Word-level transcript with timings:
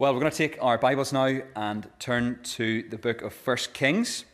Well, 0.00 0.14
we're 0.14 0.20
going 0.20 0.32
to 0.32 0.38
take 0.38 0.56
our 0.62 0.78
Bibles 0.78 1.12
now 1.12 1.42
and 1.54 1.86
turn 1.98 2.38
to 2.54 2.82
the 2.84 2.96
book 2.96 3.20
of 3.20 3.34
1 3.46 3.56
Kings. 3.74 4.24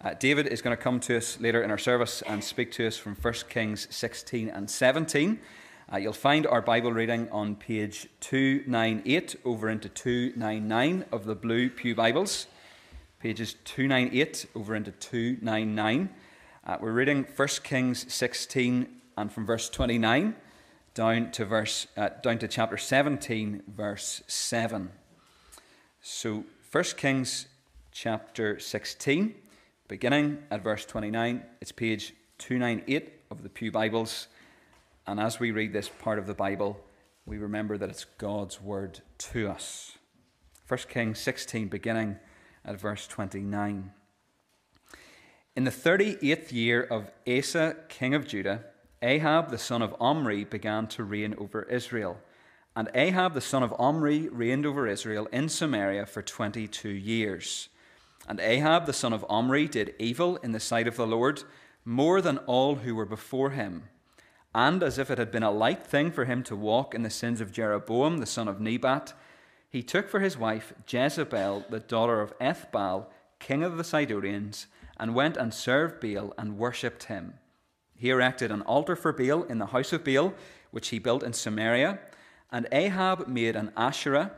Uh, 0.00 0.14
David 0.14 0.48
is 0.48 0.60
going 0.60 0.76
to 0.76 0.82
come 0.82 0.98
to 0.98 1.16
us 1.16 1.38
later 1.38 1.62
in 1.62 1.70
our 1.70 1.78
service 1.78 2.20
and 2.22 2.42
speak 2.42 2.72
to 2.72 2.86
us 2.88 2.96
from 2.96 3.14
1 3.14 3.34
Kings 3.48 3.86
16 3.94 4.48
and 4.48 4.68
17. 4.68 5.38
Uh, 5.92 5.98
you'll 5.98 6.12
find 6.12 6.48
our 6.48 6.60
Bible 6.60 6.92
reading 6.92 7.28
on 7.30 7.54
page 7.54 8.08
298 8.18 9.36
over 9.44 9.68
into 9.68 9.88
299 9.88 11.04
of 11.12 11.26
the 11.26 11.36
Blue 11.36 11.70
Pew 11.70 11.94
Bibles. 11.94 12.48
Pages 13.20 13.54
298 13.66 14.46
over 14.56 14.74
into 14.74 14.90
299. 14.90 16.08
Uh, 16.66 16.76
we're 16.80 16.90
reading 16.90 17.24
1 17.36 17.48
Kings 17.62 18.12
16 18.12 18.88
and 19.16 19.32
from 19.32 19.46
verse 19.46 19.70
29 19.70 20.34
down 20.94 21.30
to 21.30 21.44
verse 21.44 21.86
uh, 21.96 22.08
down 22.20 22.38
to 22.38 22.48
chapter 22.48 22.76
17 22.76 23.62
verse 23.68 24.22
7 24.26 24.90
so 26.06 26.44
1 26.70 26.84
kings 26.98 27.46
chapter 27.90 28.58
16 28.58 29.34
beginning 29.88 30.36
at 30.50 30.62
verse 30.62 30.84
29 30.84 31.42
it's 31.62 31.72
page 31.72 32.12
298 32.36 33.22
of 33.30 33.42
the 33.42 33.48
pew 33.48 33.72
bibles. 33.72 34.28
And 35.06 35.18
as 35.18 35.40
we 35.40 35.50
read 35.50 35.72
this 35.72 35.88
part 35.88 36.18
of 36.18 36.26
the 36.26 36.34
bible 36.34 36.78
we 37.24 37.38
remember 37.38 37.78
that 37.78 37.88
it's 37.88 38.04
god's 38.18 38.60
word 38.60 39.00
to 39.16 39.48
us. 39.48 39.96
1 40.68 40.80
kings 40.90 41.20
16 41.20 41.68
beginning 41.68 42.18
at 42.66 42.78
verse 42.78 43.06
29 43.06 43.90
in 45.56 45.64
the 45.64 45.70
38th 45.70 46.52
year 46.52 46.82
of 46.82 47.10
asa 47.26 47.76
king 47.88 48.12
of 48.12 48.26
judah 48.26 48.62
Ahab 49.00 49.48
the 49.48 49.56
son 49.56 49.80
of 49.80 49.96
Omri 49.98 50.44
began 50.44 50.86
to 50.88 51.04
reign 51.04 51.34
over 51.38 51.62
Israel. 51.62 52.18
And 52.76 52.90
Ahab 52.94 53.34
the 53.34 53.40
son 53.40 53.62
of 53.62 53.74
Omri 53.78 54.28
reigned 54.28 54.66
over 54.66 54.86
Israel 54.86 55.28
in 55.32 55.48
Samaria 55.48 56.06
for 56.06 56.22
22 56.22 56.88
years. 56.88 57.68
And 58.28 58.40
Ahab 58.40 58.86
the 58.86 58.92
son 58.92 59.12
of 59.12 59.24
Omri 59.28 59.68
did 59.68 59.94
evil 59.98 60.36
in 60.38 60.52
the 60.52 60.60
sight 60.60 60.88
of 60.88 60.96
the 60.96 61.06
Lord 61.06 61.44
more 61.84 62.20
than 62.20 62.38
all 62.38 62.76
who 62.76 62.94
were 62.94 63.04
before 63.04 63.50
him. 63.50 63.84
And 64.54 64.82
as 64.82 64.98
if 64.98 65.10
it 65.10 65.18
had 65.18 65.30
been 65.30 65.42
a 65.42 65.50
light 65.50 65.86
thing 65.86 66.10
for 66.10 66.24
him 66.24 66.42
to 66.44 66.56
walk 66.56 66.94
in 66.94 67.02
the 67.02 67.10
sins 67.10 67.40
of 67.40 67.52
Jeroboam 67.52 68.18
the 68.18 68.26
son 68.26 68.48
of 68.48 68.60
Nebat, 68.60 69.12
he 69.68 69.82
took 69.82 70.08
for 70.08 70.20
his 70.20 70.38
wife 70.38 70.72
Jezebel, 70.88 71.66
the 71.68 71.80
daughter 71.80 72.20
of 72.20 72.38
Ethbaal, 72.38 73.06
king 73.40 73.62
of 73.64 73.76
the 73.76 73.84
Sidonians, 73.84 74.68
and 74.96 75.14
went 75.14 75.36
and 75.36 75.52
served 75.52 76.00
Baal 76.00 76.32
and 76.38 76.56
worshipped 76.56 77.04
him. 77.04 77.34
He 77.96 78.10
erected 78.10 78.50
an 78.50 78.62
altar 78.62 78.96
for 78.96 79.12
Baal 79.12 79.42
in 79.42 79.58
the 79.58 79.66
house 79.66 79.92
of 79.92 80.04
Baal, 80.04 80.34
which 80.70 80.88
he 80.88 80.98
built 80.98 81.22
in 81.22 81.32
Samaria. 81.32 81.98
And 82.54 82.68
Ahab 82.70 83.26
made 83.26 83.56
an 83.56 83.72
Asherah. 83.76 84.30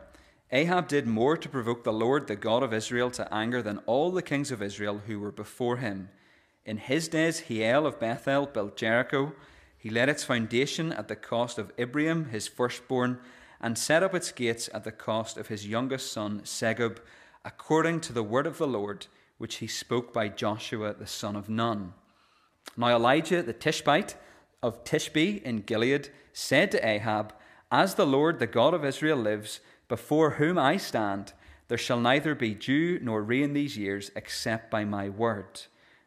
Ahab 0.51 0.89
did 0.89 1.07
more 1.07 1.37
to 1.37 1.51
provoke 1.51 1.85
the 1.85 1.93
Lord, 1.93 2.29
the 2.29 2.35
God 2.35 2.63
of 2.63 2.73
Israel, 2.73 3.11
to 3.11 3.33
anger 3.33 3.61
than 3.61 3.77
all 3.85 4.11
the 4.11 4.23
kings 4.23 4.51
of 4.51 4.63
Israel 4.63 5.03
who 5.07 5.21
were 5.21 5.31
before 5.31 5.77
him. 5.77 6.09
In 6.65 6.79
his 6.79 7.09
days, 7.09 7.41
Hiel 7.41 7.85
of 7.85 8.01
Bethel 8.01 8.47
built 8.47 8.75
Jericho. 8.75 9.35
He 9.77 9.91
laid 9.91 10.09
its 10.09 10.25
foundation 10.25 10.95
at 10.95 11.09
the 11.09 11.15
cost 11.15 11.59
of 11.59 11.71
Abiram, 11.79 12.31
his 12.31 12.49
firstborn, 12.49 13.19
and 13.61 13.77
set 13.77 14.03
up 14.03 14.15
its 14.15 14.33
gates 14.33 14.71
at 14.73 14.85
the 14.85 14.93
cost 14.93 15.37
of 15.37 15.49
his 15.49 15.69
youngest 15.69 16.11
son, 16.11 16.41
Segub, 16.45 17.01
according 17.45 18.01
to 18.01 18.15
the 18.15 18.23
word 18.23 18.47
of 18.47 18.57
the 18.57 18.67
Lord, 18.67 19.09
which 19.37 19.57
he 19.57 19.67
spoke 19.67 20.15
by 20.15 20.29
Joshua 20.29 20.95
the 20.95 21.07
son 21.07 21.37
of 21.37 21.51
Nun. 21.51 21.93
Now 22.79 22.97
Elijah 22.97 23.43
the 23.43 23.53
Tishbite 23.53 24.17
of 24.63 24.85
Tishbe 24.85 25.43
in 25.43 25.61
Gilead 25.61 26.09
said 26.33 26.71
to 26.71 26.89
Ahab, 26.89 27.35
As 27.71 27.95
the 27.95 28.07
Lord, 28.07 28.39
the 28.39 28.47
God 28.47 28.75
of 28.75 28.85
Israel, 28.85 29.19
lives, 29.19 29.61
before 29.89 30.31
whom 30.31 30.59
I 30.59 30.77
stand, 30.77 31.33
there 31.69 31.79
shall 31.79 32.01
neither 32.01 32.35
be 32.35 32.55
dew 32.55 32.99
nor 33.03 33.23
rain 33.23 33.53
these 33.53 33.77
years 33.77 34.11
except 34.15 34.71
by 34.71 34.85
my 34.85 35.09
word. 35.09 35.63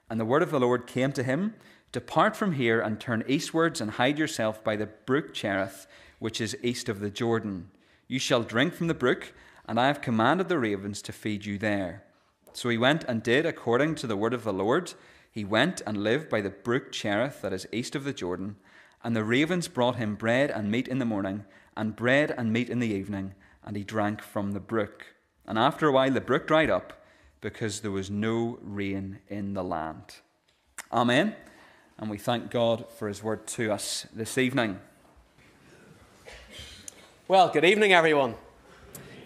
And 0.09 0.19
the 0.19 0.25
word 0.25 0.41
of 0.41 0.51
the 0.51 0.59
Lord 0.59 0.87
came 0.87 1.11
to 1.13 1.23
him 1.23 1.55
Depart 1.91 2.35
from 2.35 2.53
here 2.53 2.79
and 2.79 2.99
turn 2.99 3.23
eastwards 3.27 3.81
and 3.81 3.91
hide 3.91 4.19
yourself 4.19 4.63
by 4.63 4.75
the 4.75 4.85
brook 4.85 5.33
Cherith, 5.33 5.87
which 6.19 6.39
is 6.39 6.55
east 6.61 6.87
of 6.87 6.99
the 6.99 7.09
Jordan. 7.09 7.71
You 8.07 8.19
shall 8.19 8.43
drink 8.43 8.73
from 8.73 8.87
the 8.87 8.93
brook, 8.93 9.33
and 9.67 9.79
I 9.79 9.87
have 9.87 10.01
commanded 10.01 10.49
the 10.49 10.59
ravens 10.59 11.01
to 11.03 11.11
feed 11.11 11.45
you 11.45 11.57
there. 11.57 12.03
So 12.53 12.69
he 12.69 12.77
went 12.77 13.03
and 13.05 13.23
did 13.23 13.45
according 13.45 13.95
to 13.95 14.07
the 14.07 14.17
word 14.17 14.35
of 14.35 14.43
the 14.43 14.53
Lord. 14.53 14.93
He 15.31 15.43
went 15.43 15.81
and 15.87 16.03
lived 16.03 16.29
by 16.29 16.41
the 16.41 16.49
brook 16.51 16.91
Cherith 16.91 17.41
that 17.41 17.53
is 17.53 17.67
east 17.71 17.95
of 17.95 18.03
the 18.03 18.13
Jordan, 18.13 18.57
and 19.03 19.15
the 19.15 19.23
ravens 19.23 19.67
brought 19.67 19.95
him 19.95 20.15
bread 20.15 20.51
and 20.51 20.71
meat 20.71 20.87
in 20.87 20.99
the 20.99 21.05
morning, 21.05 21.45
and 21.75 21.95
bread 21.95 22.33
and 22.37 22.51
meat 22.51 22.69
in 22.69 22.79
the 22.79 22.93
evening, 22.93 23.33
and 23.63 23.75
he 23.75 23.83
drank 23.83 24.21
from 24.21 24.51
the 24.51 24.59
brook. 24.59 25.05
And 25.45 25.57
after 25.57 25.87
a 25.87 25.91
while 25.91 26.11
the 26.11 26.21
brook 26.21 26.47
dried 26.47 26.69
up, 26.69 27.03
because 27.41 27.79
there 27.79 27.91
was 27.91 28.09
no 28.09 28.59
rain 28.61 29.19
in 29.29 29.53
the 29.53 29.63
land. 29.63 30.15
Amen. 30.91 31.35
And 31.97 32.09
we 32.09 32.17
thank 32.17 32.51
God 32.51 32.85
for 32.97 33.07
his 33.07 33.23
word 33.23 33.47
to 33.47 33.71
us 33.71 34.05
this 34.13 34.37
evening. 34.37 34.79
Well, 37.27 37.49
good 37.49 37.65
evening, 37.65 37.93
everyone. 37.93 38.35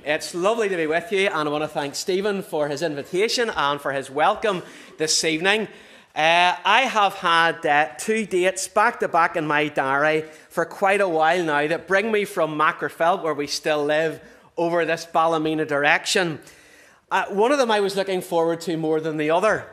It's 0.06 0.36
lovely 0.36 0.68
to 0.68 0.76
be 0.76 0.88
with 0.88 1.12
you, 1.12 1.28
and 1.28 1.48
I 1.48 1.52
want 1.52 1.64
to 1.64 1.68
thank 1.68 1.96
Stephen 1.96 2.44
for 2.44 2.68
his 2.68 2.82
invitation 2.82 3.50
and 3.50 3.80
for 3.80 3.94
his 3.94 4.12
welcome 4.12 4.62
this 4.98 5.24
evening. 5.24 5.70
Uh, 6.16 6.56
I 6.64 6.82
have 6.82 7.16
had 7.16 7.66
uh, 7.66 7.88
two 7.98 8.28
dates 8.28 8.68
back 8.68 9.00
to 9.00 9.08
back 9.08 9.36
in 9.36 9.48
my 9.48 9.68
diary 9.68 10.26
for 10.48 10.64
quite 10.64 11.02
a 11.02 11.10
while 11.10 11.44
now 11.44 11.66
that 11.66 11.88
bring 11.88 12.12
me 12.12 12.24
from 12.24 12.56
Magherafelt, 12.56 13.24
where 13.24 13.34
we 13.34 13.48
still 13.48 13.84
live, 13.84 14.22
over 14.56 14.86
this 14.86 15.08
Ballymena 15.08 15.66
direction. 15.66 16.40
Uh, 17.10 17.26
one 17.30 17.52
of 17.52 17.58
them 17.58 17.72
I 17.72 17.80
was 17.80 17.96
looking 17.96 18.22
forward 18.22 18.62
to 18.62 18.78
more 18.78 19.02
than 19.02 19.18
the 19.18 19.32
other. 19.32 19.66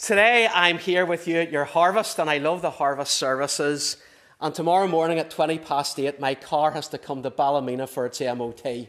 Today 0.00 0.48
I'm 0.50 0.78
here 0.78 1.04
with 1.04 1.28
you 1.28 1.36
at 1.36 1.52
your 1.52 1.66
harvest, 1.66 2.18
and 2.18 2.30
I 2.30 2.38
love 2.38 2.62
the 2.62 2.70
harvest 2.70 3.12
services. 3.16 3.98
And 4.40 4.54
tomorrow 4.54 4.86
morning 4.86 5.18
at 5.18 5.28
20 5.28 5.58
past 5.58 6.00
8, 6.00 6.18
my 6.18 6.34
car 6.34 6.70
has 6.70 6.88
to 6.88 6.96
come 6.96 7.22
to 7.22 7.30
Ballymena 7.30 7.86
for 7.86 8.06
its 8.06 8.22
MOT. 8.22 8.88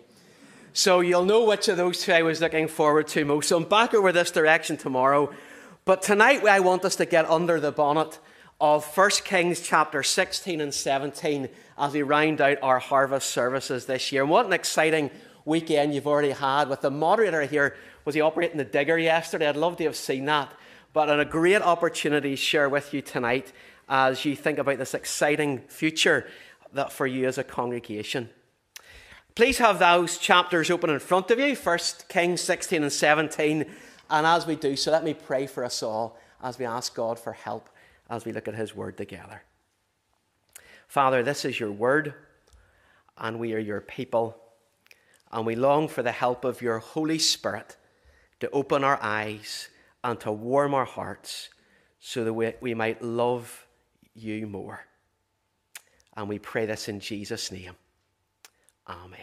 So 0.72 1.02
you'll 1.02 1.26
know 1.26 1.44
which 1.44 1.68
of 1.68 1.76
those 1.76 2.00
two 2.00 2.14
I 2.14 2.22
was 2.22 2.40
looking 2.40 2.70
forward 2.70 3.09
to 3.09 3.26
most. 3.26 3.50
So 3.50 3.58
I'm 3.58 3.66
back 3.66 3.94
over 3.94 4.14
this 4.14 4.32
direction 4.32 4.78
tomorrow 4.78 5.34
but 5.86 6.02
tonight 6.02 6.46
I 6.46 6.59
want 6.59 6.86
us 6.86 6.96
to 6.97 7.06
get 7.06 7.30
under 7.30 7.59
the 7.59 7.72
bonnet 7.72 8.19
of 8.59 8.86
1 8.86 9.09
Kings 9.25 9.62
chapter 9.62 10.03
16 10.03 10.62
and 10.62 10.74
17 10.74 11.50
as 11.78 11.94
we 11.94 12.03
round 12.03 12.40
out 12.40 12.59
our 12.62 12.78
harvest 12.78 13.31
services 13.31 13.88
this 13.88 14.12
year. 14.12 14.22
And 14.22 14.30
what 14.30 14.46
an 14.46 14.53
exciting 14.53 15.09
weekend 15.46 15.96
you've 15.96 16.06
already 16.06 16.31
had 16.31 16.70
with 16.70 16.81
the 16.81 16.91
moderator 16.91 17.41
here. 17.44 17.75
Was 18.06 18.14
he 18.14 18.22
operating 18.22 18.58
the 18.58 18.64
digger 18.64 19.00
yesterday? 19.00 19.47
I'd 19.47 19.56
love 19.56 19.78
to 19.78 19.84
have 19.86 19.96
seen 19.96 20.25
that. 20.25 20.53
But 20.94 21.20
a 21.20 21.25
great 21.25 21.62
opportunity 21.62 22.31
to 22.31 22.36
share 22.36 22.70
with 22.70 22.94
you 22.94 23.02
tonight 23.02 23.52
as 23.90 24.24
you 24.24 24.36
think 24.36 24.59
about 24.59 24.78
this 24.78 24.94
exciting 24.94 25.59
future 25.68 26.28
that 26.74 26.94
for 26.94 27.08
you 27.08 27.28
as 27.28 27.38
a 27.38 27.44
congregation. 27.44 28.30
Please 29.34 29.58
have 29.58 29.80
those 29.80 30.18
chapters 30.18 30.70
open 30.70 30.90
in 30.90 31.00
front 31.00 31.31
of 31.31 31.40
you, 31.40 31.56
1 31.56 31.80
Kings 32.09 32.41
16 32.41 32.84
and 32.84 32.91
17. 32.91 33.66
And 34.11 34.27
as 34.27 34.45
we 34.45 34.57
do 34.57 34.75
so, 34.75 34.91
let 34.91 35.05
me 35.05 35.13
pray 35.13 35.47
for 35.47 35.63
us 35.63 35.81
all 35.81 36.17
as 36.44 36.59
we 36.59 36.66
ask 36.66 36.94
God 36.94 37.17
for 37.17 37.31
help 37.31 37.69
as 38.09 38.25
we 38.25 38.33
look 38.33 38.49
at 38.49 38.55
His 38.55 38.75
Word 38.75 38.97
together. 38.97 39.41
Father, 40.88 41.23
this 41.23 41.45
is 41.45 41.57
your 41.57 41.72
Word, 41.72 42.13
and 43.17 43.39
we 43.39 43.53
are 43.53 43.59
your 43.59 43.79
people, 43.79 44.38
and 45.31 45.45
we 45.45 45.55
long 45.55 45.88
for 45.88 46.03
the 46.03 46.11
help 46.11 46.44
of 46.44 46.61
your 46.61 46.79
Holy 46.79 47.17
Spirit 47.17 47.77
to 48.41 48.49
open 48.51 48.83
our 48.83 48.99
eyes 49.01 49.69
and 50.03 50.19
to 50.19 50.31
warm 50.31 50.73
our 50.73 50.85
hearts 50.85 51.49
so 52.01 52.25
that 52.25 52.33
we, 52.33 52.51
we 52.59 52.73
might 52.73 53.01
love 53.01 53.66
you 54.13 54.45
more. 54.45 54.85
And 56.17 56.28
we 56.28 56.38
pray 56.38 56.66
this 56.66 56.89
in 56.89 56.99
Jesus' 56.99 57.49
name. 57.49 57.78
Amen. 58.89 59.19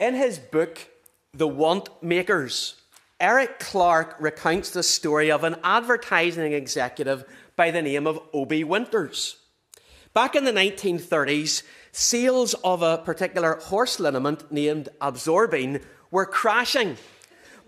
In 0.00 0.14
his 0.14 0.38
book, 0.38 0.88
the 1.34 1.48
Want 1.48 1.88
Makers. 2.02 2.74
Eric 3.18 3.58
Clark 3.58 4.16
recounts 4.20 4.68
the 4.68 4.82
story 4.82 5.30
of 5.30 5.44
an 5.44 5.56
advertising 5.64 6.52
executive 6.52 7.24
by 7.56 7.70
the 7.70 7.80
name 7.80 8.06
of 8.06 8.20
Obie 8.34 8.64
Winters. 8.64 9.36
Back 10.12 10.36
in 10.36 10.44
the 10.44 10.52
1930s, 10.52 11.62
sales 11.90 12.52
of 12.62 12.82
a 12.82 12.98
particular 12.98 13.54
horse 13.54 13.98
liniment 13.98 14.52
named 14.52 14.90
Absorbine 15.00 15.80
were 16.10 16.26
crashing. 16.26 16.98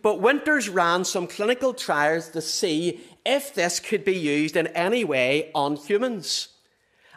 But 0.03 0.21
Winters 0.21 0.69
ran 0.69 1.07
some 1.07 1.27
clinical 1.27 1.73
trials 1.73 2.29
to 2.33 2.43
see 2.43 3.01
if 3.25 3.55
this 3.55 3.81
could 3.81 4.05
be 4.05 4.15
used 4.15 4.59
in 4.59 4.67
any 4.67 5.05
way 5.05 5.51
on 5.55 5.77
humans. 5.77 6.49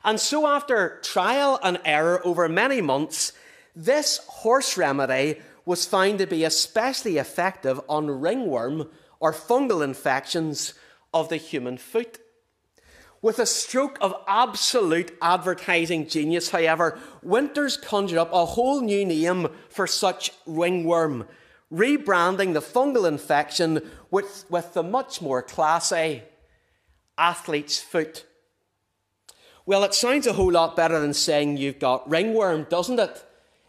And 0.02 0.18
so, 0.18 0.48
after 0.48 1.02
trial 1.04 1.60
and 1.62 1.78
error 1.84 2.26
over 2.26 2.48
many 2.48 2.80
months, 2.80 3.34
this 3.76 4.22
horse 4.28 4.78
remedy 4.78 5.42
was 5.68 5.86
found 5.86 6.18
to 6.18 6.26
be 6.26 6.46
especially 6.46 7.18
effective 7.18 7.78
on 7.90 8.10
ringworm 8.10 8.90
or 9.20 9.34
fungal 9.34 9.84
infections 9.84 10.74
of 11.14 11.28
the 11.28 11.36
human 11.36 11.78
foot. 11.78 12.20
With 13.22 13.38
a 13.38 13.46
stroke 13.46 13.98
of 14.00 14.16
absolute 14.30 15.12
advertising 15.22 16.08
genius, 16.08 16.52
however, 16.52 16.98
Winters 17.22 17.76
conjured 17.76 18.18
up 18.18 18.32
a 18.32 18.46
whole 18.46 18.80
new 18.80 19.06
name 19.06 19.50
for 19.68 19.88
such 19.88 20.32
ringworm, 20.46 21.28
rebranding 21.70 22.54
the 22.54 22.62
fungal 22.62 23.06
infection 23.06 23.82
with, 24.10 24.46
with 24.50 24.74
the 24.74 24.84
much 24.84 25.22
more 25.22 25.42
classy 25.42 26.24
athlete's 27.18 27.78
foot. 27.82 28.26
Well, 29.66 29.84
it 29.84 29.94
sounds 29.94 30.28
a 30.28 30.34
whole 30.34 30.54
lot 30.54 30.78
better 30.78 30.98
than 30.98 31.14
saying 31.14 31.58
you've 31.58 31.80
got 31.80 32.10
ringworm, 32.10 32.68
doesn't 32.70 33.00
it? 33.00 33.22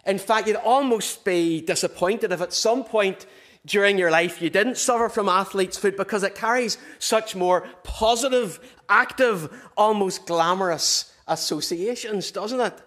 In 0.09 0.19
fact, 0.19 0.49
you'd 0.49 0.57
almost 0.57 1.23
be 1.23 1.61
disappointed 1.61 2.33
if 2.33 2.41
at 2.41 2.55
some 2.55 2.83
point 2.83 3.27
during 3.67 3.99
your 3.99 4.11
life 4.11 4.41
you 4.41 4.49
didn't 4.49 4.79
suffer 4.79 5.11
from 5.11 5.29
athlete's 5.29 5.77
foot 5.77 5.99
because 5.99 6.23
it 6.23 6.35
carries 6.35 6.79
such 6.99 7.37
more 7.37 7.69
positive, 7.85 8.59
active, 8.89 9.53
almost 9.77 10.25
glamorous 10.25 11.13
associations, 11.27 12.31
doesn't 12.31 12.59
it? 12.59 12.81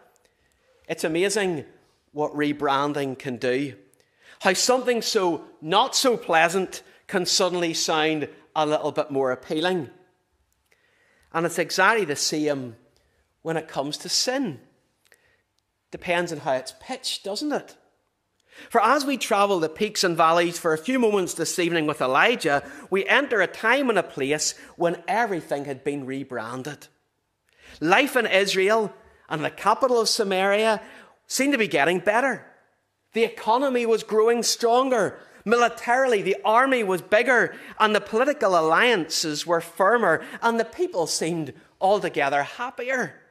It's 0.89 1.03
amazing 1.03 1.65
what 2.11 2.33
rebranding 2.33 3.19
can 3.19 3.37
do. 3.37 3.75
How 4.39 4.53
something 4.53 5.03
so 5.03 5.43
not 5.61 5.95
so 5.95 6.17
pleasant 6.17 6.81
can 7.05 7.27
suddenly 7.27 7.75
sound 7.75 8.29
a 8.55 8.65
little 8.65 8.91
bit 8.91 9.11
more 9.11 9.31
appealing. 9.31 9.91
And 11.31 11.45
it's 11.45 11.59
exactly 11.59 12.03
the 12.03 12.15
same 12.15 12.77
when 13.43 13.57
it 13.57 13.67
comes 13.67 13.97
to 13.97 14.09
sin. 14.09 14.59
Depends 15.91 16.31
on 16.31 16.39
how 16.39 16.53
it's 16.53 16.73
pitched, 16.79 17.23
doesn't 17.23 17.51
it? 17.51 17.75
For 18.69 18.81
as 18.81 19.05
we 19.05 19.17
travel 19.17 19.59
the 19.59 19.69
peaks 19.69 20.03
and 20.03 20.15
valleys 20.15 20.57
for 20.57 20.73
a 20.73 20.77
few 20.77 20.99
moments 20.99 21.33
this 21.33 21.59
evening 21.59 21.87
with 21.87 22.01
Elijah, 22.01 22.63
we 22.89 23.05
enter 23.05 23.41
a 23.41 23.47
time 23.47 23.89
and 23.89 23.99
a 23.99 24.03
place 24.03 24.55
when 24.75 25.03
everything 25.07 25.65
had 25.65 25.83
been 25.83 26.05
rebranded. 26.05 26.87
Life 27.79 28.15
in 28.15 28.27
Israel 28.27 28.93
and 29.29 29.43
the 29.43 29.49
capital 29.49 29.99
of 29.99 30.09
Samaria 30.09 30.81
seemed 31.27 31.53
to 31.53 31.57
be 31.57 31.67
getting 31.67 31.99
better. 31.99 32.45
The 33.13 33.23
economy 33.23 33.85
was 33.85 34.03
growing 34.03 34.43
stronger. 34.43 35.19
Militarily, 35.43 36.21
the 36.21 36.37
army 36.45 36.83
was 36.83 37.01
bigger, 37.01 37.55
and 37.79 37.95
the 37.95 38.01
political 38.01 38.57
alliances 38.57 39.47
were 39.47 39.61
firmer, 39.61 40.23
and 40.41 40.59
the 40.59 40.65
people 40.65 41.07
seemed 41.07 41.53
altogether 41.79 42.43
happier. 42.43 43.21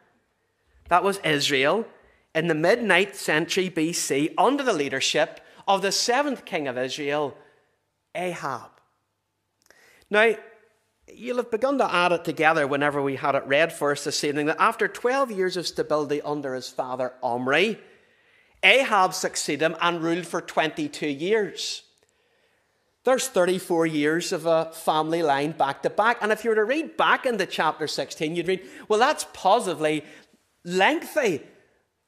That 0.89 1.05
was 1.05 1.19
Israel 1.19 1.87
in 2.35 2.49
the 2.49 2.55
mid 2.55 2.81
9th 2.81 3.15
century 3.15 3.71
BC 3.71 4.35
under 4.39 4.63
the 4.63 4.73
leadership 4.73 5.41
of 5.67 5.83
the 5.83 5.93
seventh 5.93 6.45
king 6.45 6.69
of 6.69 6.79
Israel, 6.79 7.37
Ahab. 8.15 8.71
Now, 10.11 10.35
you'll 11.15 11.39
have 11.39 11.51
begun 11.51 11.79
to 11.79 11.95
add 11.95 12.13
it 12.13 12.25
together 12.25 12.67
whenever 12.67 13.03
we 13.03 13.17
had 13.17 13.35
it 13.35 13.47
read 13.47 13.73
for 13.73 13.93
us 13.93 14.05
this 14.05 14.25
evening 14.25 14.47
that 14.47 14.61
after 14.61 14.89
12 14.89 15.31
years 15.31 15.57
of 15.57 15.67
stability 15.67 16.21
under 16.23 16.55
his 16.55 16.69
father 16.69 17.13
Omri, 17.23 17.79
Ahab 18.63 19.15
succeeded 19.15 19.65
him 19.65 19.77
and 19.81 20.03
ruled 20.03 20.27
for 20.27 20.41
22 20.41 21.07
years. 21.07 21.83
There's 23.05 23.29
34 23.29 23.87
years 23.87 24.33
of 24.33 24.45
a 24.45 24.71
family 24.73 25.23
line 25.23 25.53
back 25.53 25.83
to 25.83 25.91
back. 25.91 26.19
And 26.21 26.31
if 26.31 26.45
you 26.45 26.51
were 26.51 26.57
to 26.57 26.65
read 26.65 26.97
back 26.99 27.25
into 27.25 27.47
chapter 27.47 27.87
16, 27.87 28.37
you'd 28.37 28.49
read, 28.49 28.69
well, 28.89 28.99
that's 28.99 29.27
positively 29.33 30.05
lengthy. 30.65 31.43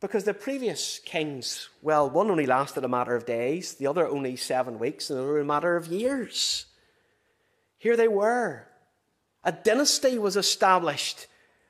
Because 0.03 0.25
the 0.25 0.35
previous 0.35 0.99
kings, 0.99 1.69
well, 1.81 2.11
one 2.11 2.29
only 2.29 2.45
lasted 2.45 2.83
a 2.83 2.89
matter 2.89 3.15
of 3.15 3.25
days, 3.25 3.75
the 3.75 3.87
other 3.87 4.05
only 4.09 4.35
seven 4.35 4.81
weeks, 4.81 5.09
and 5.09 5.19
the 5.19 5.23
other 5.23 5.39
a 5.39 5.45
matter 5.45 5.77
of 5.77 5.87
years. 5.87 6.67
Here 7.79 7.97
they 7.97 8.09
were. 8.09 8.67
A 9.45 9.53
dynasty 9.53 10.19
was 10.19 10.37
established. 10.37 11.29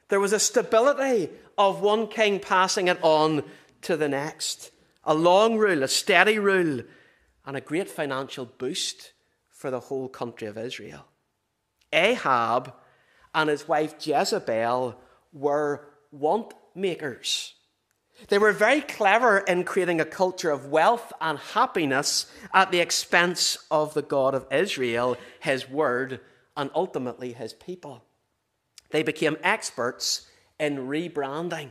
There 0.08 0.18
was 0.18 0.32
a 0.32 0.38
stability 0.38 1.28
of 1.58 1.82
one 1.82 2.06
king 2.06 2.40
passing 2.40 2.88
it 2.88 2.98
on 3.02 3.44
to 3.82 3.98
the 3.98 4.08
next. 4.08 4.70
A 5.04 5.12
long 5.12 5.58
rule, 5.58 5.82
a 5.82 5.88
steady 5.88 6.38
rule, 6.38 6.84
and 7.44 7.56
a 7.56 7.60
great 7.60 7.90
financial 7.90 8.46
boost 8.46 9.12
for 9.50 9.70
the 9.70 9.80
whole 9.80 10.08
country 10.08 10.48
of 10.48 10.56
Israel. 10.56 11.04
Ahab 11.92 12.72
and 13.34 13.50
his 13.50 13.68
wife 13.68 13.94
Jezebel 14.00 14.96
were 15.34 15.86
want 16.10 16.54
makers. 16.74 17.56
They 18.28 18.38
were 18.38 18.52
very 18.52 18.80
clever 18.80 19.38
in 19.38 19.64
creating 19.64 20.00
a 20.00 20.04
culture 20.04 20.50
of 20.50 20.66
wealth 20.66 21.12
and 21.20 21.38
happiness 21.38 22.26
at 22.54 22.70
the 22.70 22.80
expense 22.80 23.58
of 23.70 23.94
the 23.94 24.02
God 24.02 24.34
of 24.34 24.46
Israel, 24.50 25.16
his 25.40 25.68
word, 25.68 26.20
and 26.56 26.70
ultimately 26.74 27.32
his 27.32 27.52
people. 27.52 28.04
They 28.90 29.02
became 29.02 29.36
experts 29.42 30.28
in 30.58 30.88
rebranding. 30.88 31.70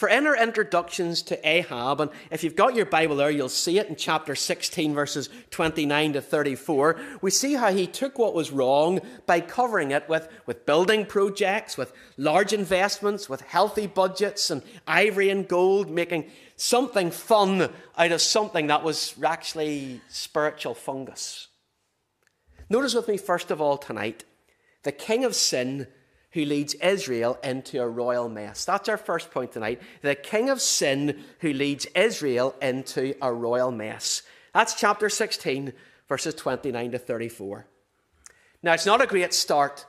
For 0.00 0.08
in 0.08 0.26
our 0.26 0.34
introductions 0.34 1.20
to 1.24 1.46
Ahab, 1.46 2.00
and 2.00 2.10
if 2.30 2.42
you've 2.42 2.56
got 2.56 2.74
your 2.74 2.86
Bible 2.86 3.16
there, 3.16 3.30
you'll 3.30 3.50
see 3.50 3.78
it 3.78 3.88
in 3.88 3.96
chapter 3.96 4.34
16, 4.34 4.94
verses 4.94 5.28
29 5.50 6.14
to 6.14 6.22
34. 6.22 6.98
We 7.20 7.30
see 7.30 7.52
how 7.52 7.70
he 7.70 7.86
took 7.86 8.18
what 8.18 8.32
was 8.32 8.50
wrong 8.50 9.02
by 9.26 9.40
covering 9.40 9.90
it 9.90 10.08
with, 10.08 10.26
with 10.46 10.64
building 10.64 11.04
projects, 11.04 11.76
with 11.76 11.92
large 12.16 12.54
investments, 12.54 13.28
with 13.28 13.42
healthy 13.42 13.86
budgets, 13.86 14.50
and 14.50 14.62
ivory 14.86 15.28
and 15.28 15.46
gold, 15.46 15.90
making 15.90 16.30
something 16.56 17.10
fun 17.10 17.70
out 17.98 18.12
of 18.12 18.22
something 18.22 18.68
that 18.68 18.82
was 18.82 19.14
actually 19.22 20.00
spiritual 20.08 20.72
fungus. 20.72 21.48
Notice 22.70 22.94
with 22.94 23.06
me, 23.06 23.18
first 23.18 23.50
of 23.50 23.60
all, 23.60 23.76
tonight, 23.76 24.24
the 24.82 24.92
king 24.92 25.26
of 25.26 25.34
sin 25.36 25.88
who 26.32 26.44
leads 26.44 26.74
Israel 26.74 27.38
into 27.42 27.80
a 27.80 27.88
royal 27.88 28.28
mess. 28.28 28.64
That's 28.64 28.88
our 28.88 28.96
first 28.96 29.30
point 29.30 29.52
tonight. 29.52 29.82
The 30.02 30.14
king 30.14 30.48
of 30.48 30.60
sin 30.60 31.20
who 31.40 31.52
leads 31.52 31.86
Israel 31.94 32.54
into 32.62 33.14
a 33.20 33.32
royal 33.32 33.72
mess. 33.72 34.22
That's 34.54 34.74
chapter 34.74 35.08
16, 35.08 35.72
verses 36.08 36.34
29 36.34 36.92
to 36.92 36.98
34. 36.98 37.66
Now, 38.62 38.74
it's 38.74 38.86
not 38.86 39.00
a 39.00 39.06
great 39.06 39.34
start 39.34 39.86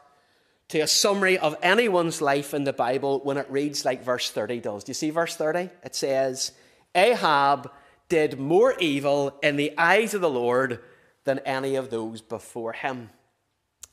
to 0.69 0.79
a 0.79 0.87
summary 0.87 1.37
of 1.37 1.57
anyone's 1.61 2.21
life 2.21 2.53
in 2.53 2.63
the 2.63 2.73
Bible 2.73 3.19
when 3.23 3.37
it 3.37 3.49
reads 3.49 3.83
like 3.83 4.03
verse 4.03 4.31
30 4.31 4.61
does. 4.61 4.83
Do 4.83 4.91
you 4.91 4.93
see 4.93 5.09
verse 5.09 5.35
30? 5.35 5.69
It 5.83 5.95
says, 5.95 6.53
Ahab 6.95 7.69
did 8.07 8.39
more 8.39 8.75
evil 8.79 9.37
in 9.43 9.57
the 9.57 9.73
eyes 9.77 10.13
of 10.13 10.21
the 10.21 10.29
Lord 10.29 10.79
than 11.23 11.39
any 11.39 11.75
of 11.75 11.89
those 11.89 12.21
before 12.21 12.73
him. 12.73 13.09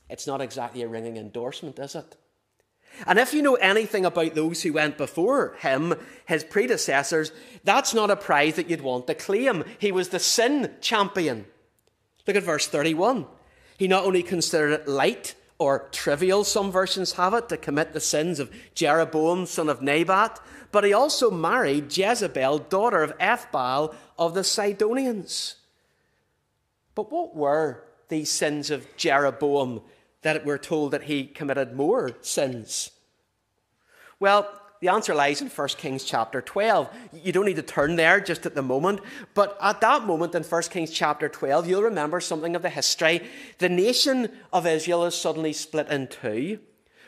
It's 0.09 0.25
not 0.25 0.41
exactly 0.41 0.81
a 0.81 0.87
ringing 0.87 1.17
endorsement, 1.17 1.77
is 1.79 1.95
it? 1.95 2.15
And 3.05 3.19
if 3.19 3.33
you 3.33 3.41
know 3.41 3.55
anything 3.55 4.05
about 4.05 4.35
those 4.35 4.63
who 4.63 4.73
went 4.73 4.97
before 4.97 5.55
him, 5.59 5.95
his 6.25 6.43
predecessors, 6.43 7.31
that's 7.63 7.93
not 7.93 8.11
a 8.11 8.15
prize 8.15 8.55
that 8.55 8.69
you'd 8.69 8.81
want 8.81 9.07
to 9.07 9.15
claim. 9.15 9.63
He 9.77 9.91
was 9.91 10.09
the 10.09 10.19
sin 10.19 10.75
champion. 10.81 11.45
Look 12.27 12.35
at 12.35 12.43
verse 12.43 12.67
31. 12.67 13.25
He 13.77 13.87
not 13.87 14.05
only 14.05 14.23
considered 14.23 14.71
it 14.71 14.87
light 14.87 15.35
or 15.57 15.87
trivial, 15.91 16.43
some 16.43 16.71
versions 16.71 17.13
have 17.13 17.33
it, 17.33 17.49
to 17.49 17.57
commit 17.57 17.93
the 17.93 17.99
sins 17.99 18.39
of 18.39 18.51
Jeroboam, 18.75 19.45
son 19.45 19.69
of 19.69 19.81
Nebat, 19.81 20.39
but 20.71 20.83
he 20.83 20.93
also 20.93 21.31
married 21.31 21.95
Jezebel, 21.95 22.59
daughter 22.59 23.01
of 23.03 23.17
Ethbaal 23.17 23.95
of 24.17 24.33
the 24.33 24.43
Sidonians. 24.43 25.55
But 26.95 27.11
what 27.11 27.35
were 27.35 27.83
these 28.09 28.29
sins 28.29 28.69
of 28.69 28.85
Jeroboam 28.97 29.81
that 30.21 30.45
we're 30.45 30.57
told 30.57 30.91
that 30.91 31.03
he 31.03 31.25
committed 31.25 31.75
more 31.75 32.11
sins? 32.21 32.91
Well, 34.19 34.49
the 34.81 34.87
answer 34.87 35.13
lies 35.13 35.41
in 35.41 35.49
1 35.49 35.67
Kings 35.69 36.05
chapter 36.05 36.41
12. 36.41 36.89
You 37.11 37.33
don't 37.33 37.45
need 37.45 37.57
to 37.57 37.61
turn 37.61 37.97
there 37.97 38.21
just 38.21 38.45
at 38.45 38.55
the 38.55 38.61
moment, 38.61 39.01
but 39.33 39.57
at 39.61 39.81
that 39.81 40.03
moment 40.03 40.35
in 40.35 40.43
1 40.43 40.61
Kings 40.63 40.91
chapter 40.91 41.27
12, 41.27 41.67
you'll 41.67 41.83
remember 41.83 42.21
something 42.21 42.55
of 42.55 42.61
the 42.61 42.69
history. 42.69 43.27
The 43.57 43.67
nation 43.67 44.31
of 44.53 44.65
Israel 44.65 45.03
is 45.05 45.15
suddenly 45.15 45.51
split 45.51 45.89
in 45.89 46.07
two, 46.07 46.59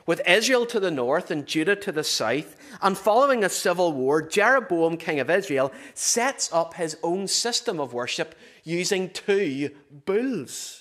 with 0.06 0.22
Israel 0.27 0.65
to 0.65 0.82
the 0.82 0.91
north 0.91 1.32
and 1.32 1.46
Judah 1.46 1.77
to 1.77 1.94
the 1.94 2.03
south. 2.03 2.58
And 2.82 2.98
following 2.98 3.44
a 3.44 3.50
civil 3.50 3.94
war, 3.94 4.22
Jeroboam, 4.22 4.98
king 4.98 5.22
of 5.22 5.30
Israel, 5.30 5.72
sets 5.94 6.51
up 6.51 6.74
his 6.74 6.98
own 7.03 7.27
system 7.27 7.80
of 7.80 7.94
worship 7.94 8.36
using 8.65 9.10
two 9.12 9.70
bulls. 10.06 10.80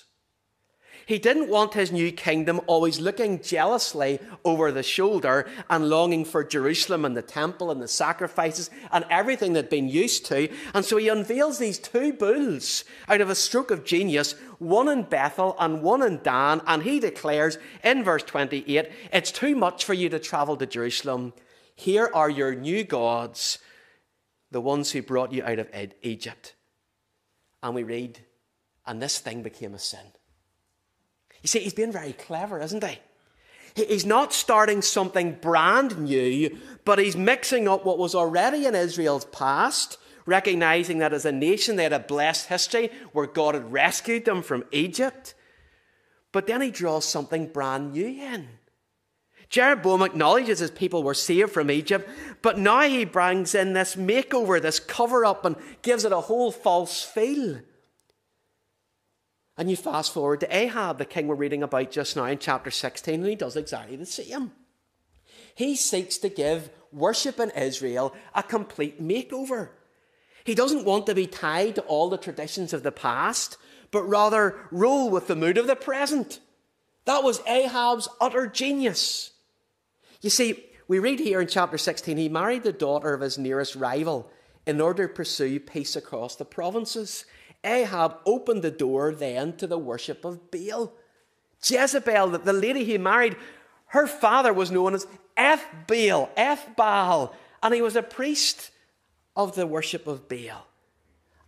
He 1.11 1.19
didn't 1.19 1.49
want 1.49 1.73
his 1.73 1.91
new 1.91 2.09
kingdom 2.09 2.61
always 2.67 3.01
looking 3.01 3.41
jealously 3.41 4.21
over 4.45 4.71
the 4.71 4.81
shoulder 4.81 5.45
and 5.69 5.89
longing 5.89 6.23
for 6.23 6.41
Jerusalem 6.41 7.03
and 7.03 7.17
the 7.17 7.21
temple 7.21 7.69
and 7.69 7.81
the 7.81 7.87
sacrifices 7.89 8.69
and 8.93 9.03
everything 9.09 9.51
they'd 9.51 9.67
been 9.67 9.89
used 9.89 10.25
to. 10.27 10.47
And 10.73 10.85
so 10.85 10.95
he 10.95 11.09
unveils 11.09 11.59
these 11.59 11.79
two 11.79 12.13
bulls 12.13 12.85
out 13.09 13.19
of 13.19 13.29
a 13.29 13.35
stroke 13.35 13.71
of 13.71 13.83
genius, 13.83 14.35
one 14.59 14.87
in 14.87 15.03
Bethel 15.03 15.57
and 15.59 15.81
one 15.81 16.01
in 16.01 16.21
Dan. 16.23 16.61
And 16.65 16.83
he 16.83 17.01
declares 17.01 17.57
in 17.83 18.05
verse 18.05 18.23
28 18.23 18.89
It's 19.11 19.33
too 19.33 19.53
much 19.53 19.83
for 19.83 19.93
you 19.93 20.07
to 20.07 20.17
travel 20.17 20.55
to 20.55 20.65
Jerusalem. 20.65 21.33
Here 21.75 22.09
are 22.13 22.29
your 22.29 22.55
new 22.55 22.85
gods, 22.85 23.59
the 24.49 24.61
ones 24.61 24.91
who 24.91 25.01
brought 25.01 25.33
you 25.33 25.43
out 25.43 25.59
of 25.59 25.67
Egypt. 26.03 26.55
And 27.61 27.75
we 27.75 27.83
read, 27.83 28.21
and 28.85 29.01
this 29.01 29.19
thing 29.19 29.43
became 29.43 29.73
a 29.73 29.79
sin. 29.79 30.13
You 31.41 31.47
see, 31.47 31.59
he's 31.59 31.73
been 31.73 31.91
very 31.91 32.13
clever, 32.13 32.59
isn't 32.59 32.83
he? 32.83 32.99
He's 33.75 34.05
not 34.05 34.33
starting 34.33 34.81
something 34.81 35.37
brand 35.41 35.97
new, 35.97 36.57
but 36.83 36.99
he's 36.99 37.15
mixing 37.15 37.67
up 37.67 37.85
what 37.85 37.97
was 37.97 38.13
already 38.13 38.65
in 38.65 38.75
Israel's 38.75 39.25
past, 39.25 39.97
recognizing 40.25 40.99
that 40.99 41.13
as 41.13 41.25
a 41.25 41.31
nation 41.31 41.75
they 41.75 41.83
had 41.83 41.93
a 41.93 41.99
blessed 41.99 42.47
history 42.47 42.89
where 43.13 43.27
God 43.27 43.55
had 43.55 43.71
rescued 43.71 44.25
them 44.25 44.41
from 44.41 44.65
Egypt. 44.71 45.33
But 46.31 46.47
then 46.47 46.61
he 46.61 46.69
draws 46.69 47.05
something 47.05 47.47
brand 47.47 47.93
new 47.93 48.07
in. 48.07 48.47
Jeroboam 49.49 50.01
acknowledges 50.01 50.59
his 50.59 50.71
people 50.71 51.03
were 51.03 51.13
saved 51.13 51.51
from 51.51 51.69
Egypt, 51.69 52.09
but 52.41 52.57
now 52.57 52.81
he 52.81 53.03
brings 53.03 53.53
in 53.53 53.73
this 53.73 53.95
makeover, 53.95 54.61
this 54.61 54.79
cover 54.79 55.25
up, 55.25 55.43
and 55.43 55.57
gives 55.81 56.05
it 56.05 56.13
a 56.13 56.21
whole 56.21 56.51
false 56.51 57.03
feel. 57.03 57.59
And 59.61 59.69
you 59.69 59.77
fast 59.77 60.11
forward 60.11 60.39
to 60.39 60.55
Ahab, 60.55 60.97
the 60.97 61.05
king 61.05 61.27
we're 61.27 61.35
reading 61.35 61.61
about 61.61 61.91
just 61.91 62.15
now 62.15 62.25
in 62.25 62.39
chapter 62.39 62.71
16, 62.71 63.13
and 63.13 63.27
he 63.27 63.35
does 63.35 63.55
exactly 63.55 63.95
the 63.95 64.07
same. 64.07 64.53
He 65.53 65.75
seeks 65.75 66.17
to 66.17 66.29
give 66.29 66.71
worship 66.91 67.39
in 67.39 67.51
Israel 67.51 68.15
a 68.33 68.41
complete 68.41 68.99
makeover. 68.99 69.69
He 70.43 70.55
doesn't 70.55 70.83
want 70.83 71.05
to 71.05 71.13
be 71.13 71.27
tied 71.27 71.75
to 71.75 71.81
all 71.81 72.09
the 72.09 72.17
traditions 72.17 72.73
of 72.73 72.81
the 72.81 72.91
past, 72.91 73.57
but 73.91 74.01
rather 74.01 74.55
rule 74.71 75.11
with 75.11 75.27
the 75.27 75.35
mood 75.35 75.59
of 75.59 75.67
the 75.67 75.75
present. 75.75 76.39
That 77.05 77.23
was 77.23 77.45
Ahab's 77.45 78.09
utter 78.19 78.47
genius. 78.47 79.29
You 80.21 80.31
see, 80.31 80.65
we 80.87 80.97
read 80.97 81.19
here 81.19 81.39
in 81.39 81.47
chapter 81.47 81.77
16 81.77 82.17
he 82.17 82.29
married 82.29 82.63
the 82.63 82.73
daughter 82.73 83.13
of 83.13 83.21
his 83.21 83.37
nearest 83.37 83.75
rival 83.75 84.27
in 84.65 84.81
order 84.81 85.07
to 85.07 85.13
pursue 85.13 85.59
peace 85.59 85.95
across 85.95 86.35
the 86.35 86.45
provinces. 86.45 87.25
Ahab 87.63 88.17
opened 88.25 88.63
the 88.63 88.71
door 88.71 89.13
then 89.13 89.55
to 89.57 89.67
the 89.67 89.77
worship 89.77 90.25
of 90.25 90.51
Baal. 90.51 90.93
Jezebel, 91.63 92.29
the 92.29 92.53
lady 92.53 92.83
he 92.83 92.97
married, 92.97 93.35
her 93.87 94.07
father 94.07 94.53
was 94.53 94.71
known 94.71 94.95
as 94.95 95.05
Eth 95.37 95.65
Baal, 95.87 96.29
Eth 96.35 96.75
Baal, 96.75 97.35
and 97.61 97.73
he 97.73 97.81
was 97.81 97.95
a 97.95 98.03
priest 98.03 98.71
of 99.35 99.55
the 99.55 99.67
worship 99.67 100.07
of 100.07 100.27
Baal. 100.27 100.67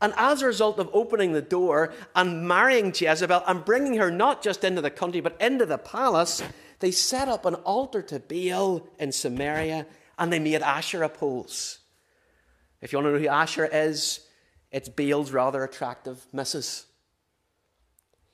And 0.01 0.13
as 0.17 0.41
a 0.41 0.47
result 0.47 0.79
of 0.79 0.89
opening 0.91 1.31
the 1.31 1.41
door 1.41 1.93
and 2.13 2.45
marrying 2.45 2.93
Jezebel 2.93 3.41
and 3.47 3.63
bringing 3.63 3.95
her 3.95 4.11
not 4.11 4.43
just 4.43 4.63
into 4.65 4.81
the 4.81 4.91
country 4.91 5.21
but 5.21 5.39
into 5.41 5.65
the 5.65 5.77
palace, 5.77 6.43
they 6.79 6.91
set 6.91 7.29
up 7.29 7.45
an 7.45 7.55
altar 7.55 8.01
to 8.01 8.19
Baal 8.19 8.85
in 8.99 9.13
Samaria 9.13 9.85
and 10.19 10.31
they 10.31 10.39
made 10.39 10.61
Asherah 10.61 11.07
poles. 11.07 11.79
If 12.81 12.91
you 12.91 12.97
want 12.97 13.07
to 13.07 13.11
know 13.13 13.19
who 13.19 13.27
Asherah 13.29 13.69
is, 13.71 14.19
it's 14.73 14.89
Baal's 14.89 15.31
rather 15.31 15.63
attractive 15.63 16.25
missus. 16.33 16.87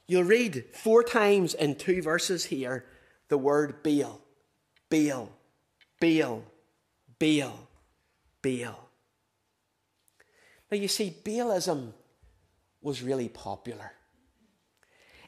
You'll 0.08 0.24
read 0.24 0.63
four 0.74 1.03
times 1.03 1.53
in 1.53 1.75
two 1.75 2.01
verses 2.01 2.46
here 2.46 2.86
the 3.27 3.38
word 3.38 3.84
Baal, 3.84 4.19
Baal, 4.89 5.29
Baal, 6.01 6.43
Baal, 7.19 7.67
Baal. 8.41 8.89
Now 10.72 10.77
you 10.77 10.88
see, 10.88 11.15
Baalism 11.24 11.93
was 12.81 13.03
really 13.03 13.29
popular. 13.29 13.91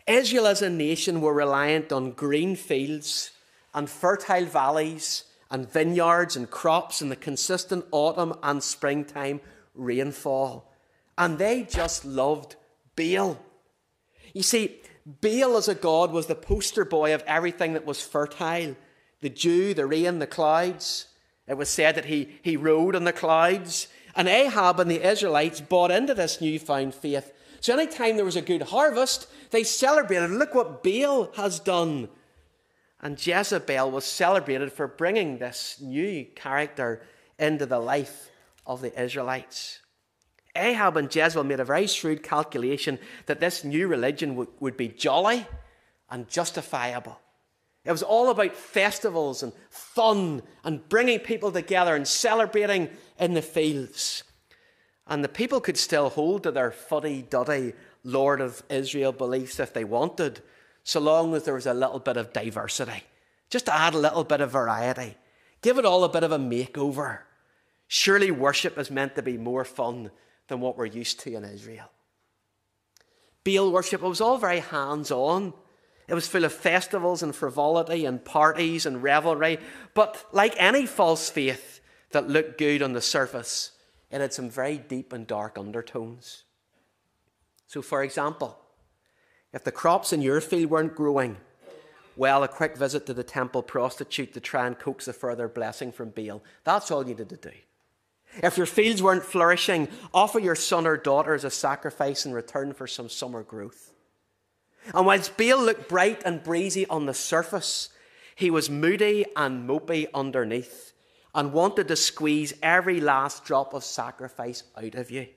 Israel 0.08 0.48
as 0.48 0.62
a 0.62 0.70
nation 0.70 1.22
were 1.22 1.34
reliant 1.34 1.92
on 1.92 2.14
green 2.14 2.56
fields 2.56 3.32
and 3.74 3.90
fertile 3.90 4.46
valleys 4.46 5.26
and 5.52 5.70
vineyards 5.70 6.36
and 6.36 6.50
crops 6.50 7.02
and 7.02 7.12
the 7.12 7.16
consistent 7.16 7.86
autumn 7.92 8.34
and 8.42 8.64
springtime 8.64 9.42
rainfall. 9.76 10.71
And 11.18 11.38
they 11.38 11.64
just 11.64 12.06
loved 12.06 12.56
Baal. 12.96 13.40
You 14.34 14.44
see, 14.44 14.78
Baal 15.06 15.58
as 15.58 15.68
a 15.68 15.76
god 15.76 16.12
was 16.12 16.28
the 16.28 16.36
poster 16.36 16.86
boy 16.86 17.14
of 17.14 17.24
everything 17.28 17.74
that 17.74 17.86
was 17.86 18.02
fertile 18.02 18.76
the 19.22 19.30
dew, 19.30 19.74
the 19.74 19.86
rain, 19.86 20.20
the 20.20 20.28
clouds. 20.28 21.08
It 21.48 21.56
was 21.56 21.70
said 21.70 21.96
that 21.96 22.06
he, 22.06 22.40
he 22.42 22.58
rode 22.58 22.96
on 22.96 23.04
the 23.04 23.14
clouds. 23.14 23.88
And 24.16 24.28
Ahab 24.28 24.80
and 24.80 24.90
the 24.90 25.08
Israelites 25.08 25.62
bought 25.62 25.92
into 25.92 26.14
this 26.14 26.42
newfound 26.42 26.96
faith. 26.96 27.32
So 27.60 27.74
anytime 27.74 28.16
there 28.16 28.26
was 28.26 28.36
a 28.36 28.42
good 28.42 28.64
harvest, 28.64 29.28
they 29.52 29.64
celebrated. 29.64 30.32
Look 30.32 30.56
what 30.56 30.84
Baal 30.84 31.32
has 31.36 31.60
done. 31.60 32.10
And 33.00 33.26
Jezebel 33.26 33.92
was 33.92 34.06
celebrated 34.06 34.74
for 34.74 34.88
bringing 34.88 35.38
this 35.38 35.78
new 35.80 36.26
character 36.36 37.04
into 37.38 37.66
the 37.66 37.80
life 37.80 38.30
of 38.66 38.82
the 38.82 39.00
Israelites. 39.00 39.81
Ahab 40.56 40.98
and 40.98 41.14
Jezebel 41.14 41.44
made 41.44 41.60
a 41.60 41.66
very 41.66 41.88
shrewd 41.88 42.24
calculation 42.24 43.00
that 43.26 43.40
this 43.40 43.64
new 43.64 43.88
religion 43.88 44.36
would, 44.36 44.50
would 44.60 44.78
be 44.78 44.90
jolly 44.90 45.46
and 46.10 46.28
justifiable. 46.30 47.20
It 47.84 47.92
was 47.92 48.04
all 48.04 48.30
about 48.30 48.56
festivals 48.56 49.42
and 49.42 49.54
fun 49.70 50.44
and 50.64 50.88
bringing 50.88 51.20
people 51.20 51.52
together 51.52 51.96
and 51.96 52.08
celebrating 52.08 52.90
in 53.20 53.34
the 53.34 53.42
fields. 53.42 54.24
And 55.08 55.24
the 55.24 55.30
people 55.30 55.60
could 55.60 55.78
still 55.78 56.10
hold 56.10 56.44
to 56.44 56.52
their 56.52 56.72
fuddy 56.72 57.24
duddy 57.24 57.74
Lord 58.04 58.42
of 58.42 58.64
Israel 58.70 59.12
beliefs 59.12 59.60
if 59.60 59.74
they 59.74 59.84
wanted, 59.84 60.42
so 60.84 61.00
long 61.00 61.34
as 61.34 61.44
there 61.44 61.54
was 61.54 61.66
a 61.66 61.74
little 61.74 62.00
bit 62.00 62.18
of 62.18 62.34
diversity. 62.34 63.04
Just 63.50 63.66
to 63.66 63.76
add 63.76 63.94
a 63.94 64.00
little 64.00 64.24
bit 64.24 64.42
of 64.42 64.52
variety. 64.52 65.18
Give 65.62 65.78
it 65.78 65.86
all 65.86 66.04
a 66.04 66.10
bit 66.10 66.24
of 66.24 66.32
a 66.32 66.40
makeover. 66.40 67.20
Surely 67.88 68.32
worship 68.32 68.78
is 68.78 68.90
meant 68.90 69.16
to 69.16 69.22
be 69.22 69.38
more 69.38 69.66
fun 69.66 70.12
than 70.52 70.60
what 70.60 70.78
we're 70.78 70.86
used 70.86 71.22
to 71.22 71.34
in 71.34 71.46
Israel. 71.46 71.90
Baal 73.46 73.72
worship, 73.72 74.04
it 74.04 74.08
was 74.08 74.20
all 74.20 74.38
very 74.38 74.60
hands 74.60 75.10
on. 75.10 75.54
It 76.10 76.14
was 76.14 76.28
full 76.28 76.44
of 76.44 76.52
festivals 76.52 77.24
and 77.24 77.34
frivolity 77.34 78.06
and 78.06 78.24
parties 78.24 78.86
and 78.86 79.02
revelry. 79.02 79.60
But 79.94 80.26
like 80.34 80.54
any 80.58 80.86
false 80.86 81.30
faith 81.30 81.80
that 82.12 82.28
looked 82.28 82.58
good 82.58 82.82
on 82.82 82.92
the 82.92 83.00
surface, 83.00 83.72
it 84.12 84.20
had 84.20 84.34
some 84.34 84.50
very 84.50 84.78
deep 84.78 85.14
and 85.14 85.26
dark 85.26 85.58
undertones. 85.58 86.44
So, 87.68 87.82
for 87.82 88.04
example, 88.04 88.60
if 89.54 89.64
the 89.64 89.72
crops 89.72 90.12
in 90.12 90.22
your 90.22 90.42
field 90.42 90.70
weren't 90.70 90.96
growing, 90.96 91.38
well, 92.18 92.44
a 92.44 92.50
quick 92.50 92.76
visit 92.76 93.06
to 93.06 93.14
the 93.14 93.24
temple 93.24 93.64
prostitute 93.64 94.34
to 94.34 94.42
try 94.42 94.68
and 94.68 94.78
coax 94.78 95.08
a 95.08 95.14
further 95.14 95.48
blessing 95.48 95.94
from 95.94 96.10
Baal. 96.10 96.44
That's 96.66 96.92
all 96.92 97.04
you 97.04 97.14
needed 97.14 97.30
to 97.30 97.38
do. 97.38 97.56
If 98.38 98.58
your 98.58 98.66
fields 98.66 99.04
weren't 99.04 99.26
flourishing, 99.26 99.88
offer 100.14 100.40
your 100.40 100.56
son 100.56 100.88
or 100.88 100.98
daughter 100.98 101.34
as 101.34 101.44
a 101.44 101.50
sacrifice 101.50 102.26
in 102.26 102.34
return 102.34 102.74
for 102.74 102.88
some 102.88 103.10
summer 103.10 103.44
growth. 103.44 103.94
And 104.94 105.06
whilst 105.06 105.38
Baal 105.38 105.62
looked 105.62 105.90
bright 105.90 106.24
and 106.26 106.44
breezy 106.44 106.88
on 106.88 107.06
the 107.06 107.14
surface, 107.14 107.90
he 108.36 108.50
was 108.50 108.70
moody 108.70 109.26
and 109.36 109.70
mopey 109.70 110.08
underneath 110.14 110.94
and 111.36 111.54
wanted 111.54 111.88
to 111.88 111.96
squeeze 111.96 112.54
every 112.62 113.00
last 113.00 113.46
drop 113.46 113.74
of 113.74 113.84
sacrifice 113.84 114.64
out 114.78 114.96
of 114.96 115.12
you. 115.12 115.28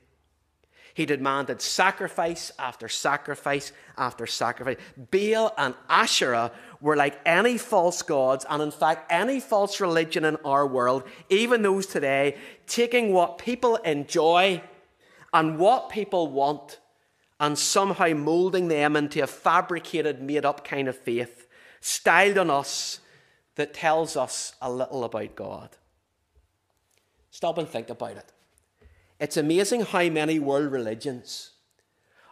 He 0.94 1.06
demanded 1.06 1.60
sacrifice 1.60 2.52
after 2.56 2.88
sacrifice 2.88 3.72
after 3.98 4.28
sacrifice. 4.28 4.76
Baal 5.10 5.52
and 5.58 5.74
Asherah 5.88 6.52
were 6.80 6.94
like 6.94 7.20
any 7.26 7.58
false 7.58 8.00
gods, 8.02 8.46
and 8.48 8.62
in 8.62 8.70
fact, 8.70 9.10
any 9.10 9.40
false 9.40 9.80
religion 9.80 10.24
in 10.24 10.36
our 10.44 10.64
world, 10.64 11.02
even 11.28 11.62
those 11.62 11.86
today, 11.86 12.36
taking 12.66 13.12
what 13.12 13.38
people 13.38 13.76
enjoy 13.76 14.62
and 15.32 15.58
what 15.58 15.90
people 15.90 16.28
want 16.28 16.78
and 17.40 17.58
somehow 17.58 18.08
moulding 18.10 18.68
them 18.68 18.96
into 18.96 19.22
a 19.22 19.26
fabricated, 19.26 20.22
made 20.22 20.44
up 20.44 20.64
kind 20.64 20.88
of 20.88 20.96
faith, 20.96 21.48
styled 21.80 22.38
on 22.38 22.50
us 22.50 23.00
that 23.56 23.74
tells 23.74 24.16
us 24.16 24.54
a 24.62 24.72
little 24.72 25.04
about 25.04 25.34
God. 25.34 25.70
Stop 27.30 27.58
and 27.58 27.68
think 27.68 27.90
about 27.90 28.16
it. 28.16 28.32
It's 29.18 29.36
amazing 29.36 29.82
how 29.82 30.08
many 30.08 30.38
world 30.38 30.72
religions, 30.72 31.50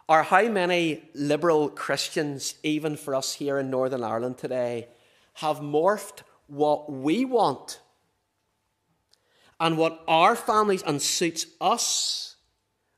or 0.07 0.23
how 0.23 0.47
many 0.49 1.09
liberal 1.13 1.69
Christians, 1.69 2.55
even 2.63 2.95
for 2.97 3.15
us 3.15 3.33
here 3.33 3.57
in 3.57 3.69
Northern 3.69 4.03
Ireland 4.03 4.37
today, 4.37 4.87
have 5.35 5.57
morphed 5.57 6.23
what 6.47 6.91
we 6.91 7.25
want 7.25 7.79
and 9.63 9.77
what 9.77 10.03
our 10.09 10.35
families 10.35 10.83
and 10.83 11.01
suits 11.01 11.45
us 11.61 12.35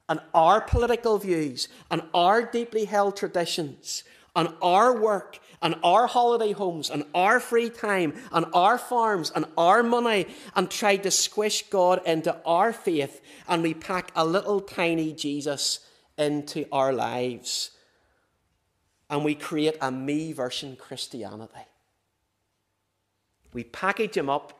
and 0.09 0.19
our 0.33 0.59
political 0.59 1.19
views 1.19 1.67
and 1.91 2.01
our 2.11 2.41
deeply 2.41 2.85
held 2.85 3.15
traditions 3.15 4.03
and 4.35 4.49
our 4.63 4.99
work 4.99 5.37
and 5.61 5.75
our 5.83 6.07
holiday 6.07 6.53
homes 6.53 6.89
and 6.89 7.03
our 7.13 7.39
free 7.39 7.69
time 7.69 8.15
and 8.31 8.47
our 8.55 8.79
farms 8.79 9.31
and 9.35 9.45
our 9.55 9.83
money 9.83 10.25
and 10.55 10.71
try 10.71 10.97
to 10.97 11.11
squish 11.11 11.69
God 11.69 12.01
into 12.03 12.35
our 12.43 12.73
faith 12.73 13.21
and 13.47 13.61
we 13.61 13.75
pack 13.75 14.11
a 14.15 14.25
little 14.25 14.59
tiny 14.59 15.13
Jesus 15.13 15.81
into 16.17 16.65
our 16.71 16.91
lives 16.91 17.69
and 19.07 19.23
we 19.23 19.35
create 19.35 19.77
a 19.81 19.91
me 19.91 20.33
version 20.33 20.75
Christianity. 20.77 21.67
We 23.53 23.63
package 23.65 24.17
him 24.17 24.31
up 24.31 24.54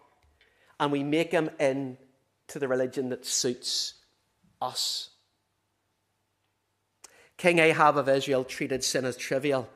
and 0.80 0.92
we 0.92 1.04
make 1.04 1.32
him 1.32 1.50
into 1.60 2.60
the 2.60 2.68
religion 2.68 3.10
that 3.10 3.26
suits 3.26 3.94
us. 4.62 5.10
King 7.38 7.60
Ahab 7.60 7.98
of 7.98 8.08
Israel 8.10 8.44
treated 8.44 8.84
sin 8.84 9.06
as 9.06 9.18
trivial. 9.18 9.70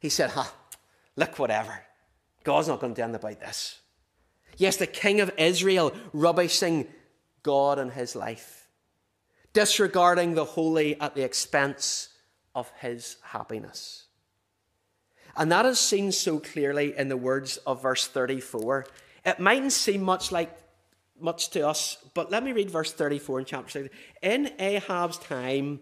He 0.00 0.08
said, 0.08 0.30
"Ha, 0.30 0.54
look, 1.16 1.38
whatever. 1.38 1.84
God's 2.44 2.68
not 2.68 2.80
going 2.80 2.94
to 2.94 3.00
do 3.00 3.04
anything 3.04 3.16
about 3.20 3.40
this. 3.40 3.80
Yes, 4.56 4.76
the 4.76 4.86
king 4.86 5.20
of 5.20 5.32
Israel 5.38 5.94
rubbishing 6.12 6.86
God 7.42 7.78
and 7.78 7.92
his 7.92 8.14
life, 8.14 8.68
disregarding 9.52 10.34
the 10.34 10.44
holy 10.44 11.00
at 11.00 11.14
the 11.14 11.22
expense 11.22 12.08
of 12.54 12.70
his 12.80 13.16
happiness. 13.22 14.06
And 15.36 15.50
that 15.50 15.64
is 15.64 15.80
seen 15.80 16.12
so 16.12 16.38
clearly 16.38 16.96
in 16.96 17.08
the 17.08 17.16
words 17.16 17.56
of 17.58 17.82
verse 17.82 18.06
34. 18.06 18.86
It 19.24 19.38
mightn't 19.38 19.72
seem 19.72 20.02
much 20.02 20.32
like 20.32 20.56
much 21.20 21.50
to 21.50 21.68
us, 21.68 21.98
but 22.14 22.30
let 22.30 22.42
me 22.42 22.52
read 22.52 22.70
verse 22.70 22.92
34 22.92 23.40
in 23.40 23.44
chapter 23.44 23.70
6. 23.70 23.94
In 24.22 24.52
Ahab's 24.58 25.18
time, 25.18 25.80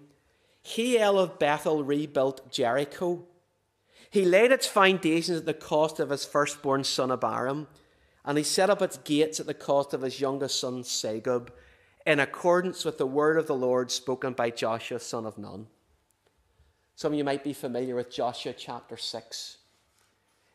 Hiel 0.63 1.19
of 1.19 1.39
Bethel 1.39 1.83
rebuilt 1.83 2.53
Jericho. 2.53 3.25
He 4.11 4.25
laid 4.25 4.53
its 4.53 4.67
foundations 4.67 5.39
at 5.39 5.47
the 5.47 5.55
cost 5.55 5.99
of 6.01 6.11
his 6.11 6.25
firstborn 6.25 6.85
son 6.85 7.11
Abiram, 7.11 7.69
and 8.25 8.37
he 8.37 8.45
set 8.45 8.69
up 8.69 8.83
its 8.83 8.99
gates 8.99 9.41
at 9.41 9.47
the 9.47 9.55
cost 9.55 9.95
of 9.95 10.03
his 10.03 10.21
youngest 10.21 10.61
son 10.61 10.83
Segub, 10.83 11.49
in 12.05 12.21
accordance 12.21 12.85
with 12.85 12.99
the 12.99 13.07
word 13.07 13.39
of 13.39 13.47
the 13.47 13.55
Lord 13.55 13.91
spoken 13.91 14.33
by 14.33 14.51
Joshua 14.51 15.01
son 15.01 15.25
of 15.25 15.39
Nun. 15.39 15.69
Some 16.97 17.13
of 17.13 17.19
you 17.19 17.25
might 17.25 17.45
be 17.45 17.53
familiar 17.55 17.95
with 17.95 18.11
Joshua 18.11 18.53
chapter 18.53 18.97
6. 18.97 19.57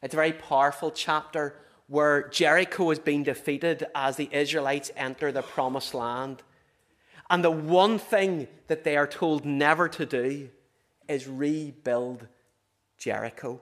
It's 0.04 0.14
a 0.14 0.18
very 0.18 0.34
powerful 0.34 0.92
chapter 0.92 1.56
where 1.88 2.28
Jericho 2.30 2.90
is 2.92 3.00
being 3.00 3.24
defeated 3.24 3.86
as 3.94 4.16
the 4.16 4.30
Israelites 4.32 4.92
enter 4.96 5.32
the 5.32 5.42
promised 5.42 5.94
land. 5.94 6.42
And 7.30 7.44
the 7.44 7.52
one 7.52 8.00
thing 8.00 8.48
that 8.68 8.84
they 8.84 8.98
are 8.98 9.08
told 9.08 9.46
never 9.46 9.88
to 9.90 10.06
do 10.06 10.50
is 11.08 11.28
rebuild 11.28 12.28
Jericho. 12.98 13.62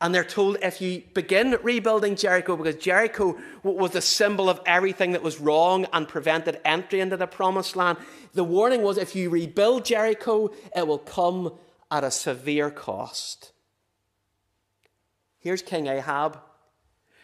And 0.00 0.14
they're 0.14 0.24
told 0.24 0.58
if 0.62 0.80
you 0.80 1.04
begin 1.14 1.56
rebuilding 1.62 2.16
Jericho, 2.16 2.56
because 2.56 2.76
Jericho 2.76 3.38
was 3.62 3.92
the 3.92 4.00
symbol 4.00 4.50
of 4.50 4.60
everything 4.66 5.12
that 5.12 5.22
was 5.22 5.40
wrong 5.40 5.86
and 5.92 6.08
prevented 6.08 6.60
entry 6.64 7.00
into 7.00 7.16
the 7.16 7.26
promised 7.26 7.76
land, 7.76 7.98
the 8.34 8.44
warning 8.44 8.82
was 8.82 8.98
if 8.98 9.14
you 9.14 9.30
rebuild 9.30 9.84
Jericho, 9.84 10.50
it 10.74 10.86
will 10.86 10.98
come 10.98 11.52
at 11.90 12.04
a 12.04 12.10
severe 12.10 12.70
cost. 12.70 13.52
Here's 15.38 15.62
King 15.62 15.86
Ahab 15.86 16.40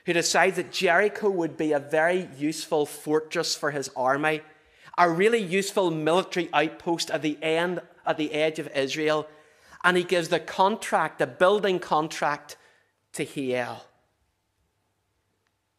who 0.05 0.13
decides 0.13 0.57
that 0.57 0.73
Jericho 0.73 1.31
would 1.31 1.57
be 1.57 1.73
a 1.73 1.79
very 1.79 2.29
useful 2.37 2.87
fortress 2.87 3.55
for 3.55 3.71
his 3.71 3.91
army, 3.95 4.43
a 4.99 5.09
really 5.09 5.39
useful 5.39 5.91
military 5.91 6.49
outpost 6.53 7.11
at 7.11 7.23
the 7.23 7.39
end, 7.43 7.81
at 8.05 8.17
the 8.17 8.33
edge 8.33 8.59
of 8.59 8.69
Israel. 8.75 9.27
And 9.85 9.97
he 9.97 10.05
gives 10.05 10.29
the 10.29 10.41
contract, 10.41 11.19
the 11.19 11.27
building 11.27 11.79
contract, 11.79 12.57
to 13.15 13.25
Hiel. 13.25 13.81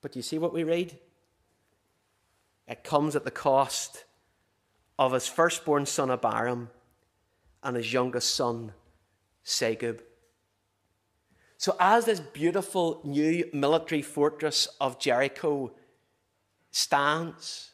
But 0.02 0.16
you 0.16 0.22
see 0.22 0.38
what 0.38 0.54
we 0.54 0.64
read? 0.64 0.98
It 2.68 2.84
comes 2.84 3.16
at 3.16 3.24
the 3.24 3.32
cost 3.32 4.06
of 4.98 5.14
his 5.14 5.28
firstborn 5.28 5.86
son 5.86 6.12
Abiram 6.12 6.70
and 7.64 7.76
his 7.76 7.92
youngest 7.92 8.36
son 8.36 8.74
Segub. 9.46 10.00
So, 11.64 11.78
as 11.80 12.04
this 12.04 12.20
beautiful 12.20 13.00
new 13.06 13.50
military 13.54 14.02
fortress 14.02 14.68
of 14.82 15.00
Jericho 15.00 15.72
stands, 16.72 17.72